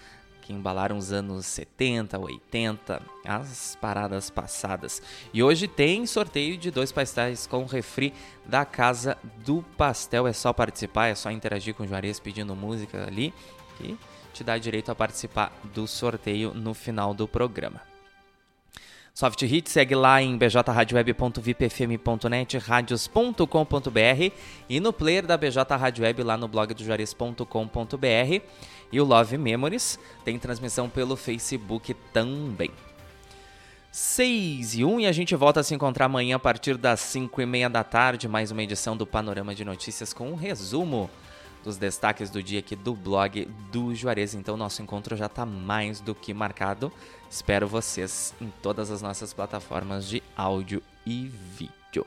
que 0.47 0.53
embalaram 0.53 0.97
os 0.97 1.11
anos 1.11 1.45
70, 1.47 2.17
80, 2.19 3.03
as 3.25 3.77
paradas 3.81 4.31
passadas. 4.31 5.03
E 5.35 5.43
hoje 5.43 5.67
tem 5.67 6.07
sorteio 6.07 6.57
de 6.57 6.71
dois 6.71 6.93
pastéis 6.93 7.49
com 7.49 7.65
refri 7.65 8.15
da 8.45 8.65
Casa 8.65 9.19
do 9.45 9.65
Pastel. 9.77 10.29
É 10.29 10.33
só 10.33 10.53
participar, 10.53 11.09
é 11.09 11.17
só 11.17 11.33
interagir 11.33 11.75
com 11.75 11.83
o 11.83 11.89
Juarez 11.89 12.21
pedindo 12.21 12.55
música 12.55 13.05
ali 13.05 13.35
que 13.77 13.99
te 14.33 14.45
dá 14.45 14.57
direito 14.57 14.93
a 14.93 14.95
participar 14.95 15.53
do 15.75 15.89
sorteio 15.89 16.55
no 16.55 16.75
final 16.75 17.13
do 17.13 17.27
programa. 17.27 17.81
Soft 19.13 19.43
Hit 19.43 19.69
segue 19.71 19.95
lá 19.95 20.21
em 20.21 20.37
bjradioweb.vipfm.net, 20.37 22.59
radios.com.br 22.59 24.33
e 24.69 24.79
no 24.79 24.93
player 24.93 25.27
da 25.27 25.39
BJ 25.39 25.75
Rádio 25.75 26.05
Web 26.05 26.23
lá 26.23 26.37
no 26.37 26.47
blog 26.47 26.75
do 26.75 26.85
Juarez.com.br. 26.85 28.43
E 28.93 29.01
o 29.01 29.05
Love 29.05 29.37
Memories 29.37 29.99
tem 30.25 30.39
transmissão 30.39 30.89
pelo 30.89 31.17
Facebook 31.17 31.95
também. 32.13 32.71
6 33.91 34.75
e 34.75 34.85
1 34.85 35.01
e 35.01 35.07
a 35.07 35.13
gente 35.13 35.35
volta 35.35 35.61
a 35.61 35.63
se 35.63 35.75
encontrar 35.75 36.05
amanhã 36.05 36.37
a 36.37 36.39
partir 36.39 36.77
das 36.77 37.01
5 37.01 37.41
e 37.41 37.47
meia 37.47 37.71
da 37.71 37.83
tarde, 37.83 38.29
mais 38.29 38.51
uma 38.51 38.63
edição 38.63 38.95
do 38.95 39.07
Panorama 39.07 39.55
de 39.55 39.65
Notícias 39.65 40.13
com 40.13 40.31
um 40.31 40.35
resumo 40.35 41.11
dos 41.65 41.79
destaques 41.79 42.31
do 42.31 42.43
dia 42.43 42.61
aqui 42.61 42.77
do 42.77 42.95
blog 42.95 43.47
do 43.73 43.95
Juarez. 43.95 44.35
Então, 44.35 44.57
nosso 44.57 44.83
encontro 44.83 45.17
já 45.17 45.27
está 45.27 45.45
mais 45.45 45.99
do 45.99 46.15
que 46.15 46.33
marcado. 46.33 46.93
Espero 47.29 47.67
vocês 47.67 48.35
em 48.41 48.53
todas 48.63 48.91
as 48.91 49.03
nossas 49.03 49.33
plataformas 49.33 50.07
de 50.07 50.23
áudio 50.37 50.83
e 51.05 51.27
vídeo. 51.27 52.07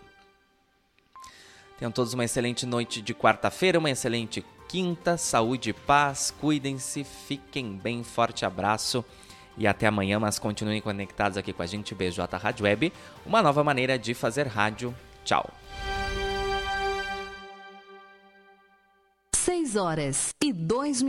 Tenham 1.78 1.92
todos 1.92 2.14
uma 2.14 2.24
excelente 2.24 2.66
noite 2.66 3.02
de 3.02 3.14
quarta-feira, 3.14 3.80
uma 3.80 3.90
excelente 3.90 4.46
quinta, 4.70 5.18
saúde 5.18 5.72
e 5.72 5.74
paz, 5.74 6.32
cuidem-se, 6.40 7.04
fiquem 7.04 7.76
bem, 7.76 8.04
forte 8.04 8.46
abraço 8.46 9.04
e 9.58 9.68
até 9.68 9.88
amanhã, 9.88 10.20
mas 10.20 10.38
continuem 10.38 10.80
conectados 10.80 11.40
aqui 11.40 11.52
com 11.52 11.64
a 11.64 11.66
gente, 11.66 11.96
BJ 11.96 12.38
Rádio 12.38 12.64
Web, 12.64 12.94
uma 13.26 13.42
nova 13.42 13.64
maneira 13.64 13.98
de 13.98 14.14
fazer 14.14 14.46
rádio. 14.46 14.96
Tchau. 15.26 15.50
6 19.36 19.76
horas 19.76 20.30
e 20.42 20.54
2 20.54 21.02
minutos. 21.02 21.08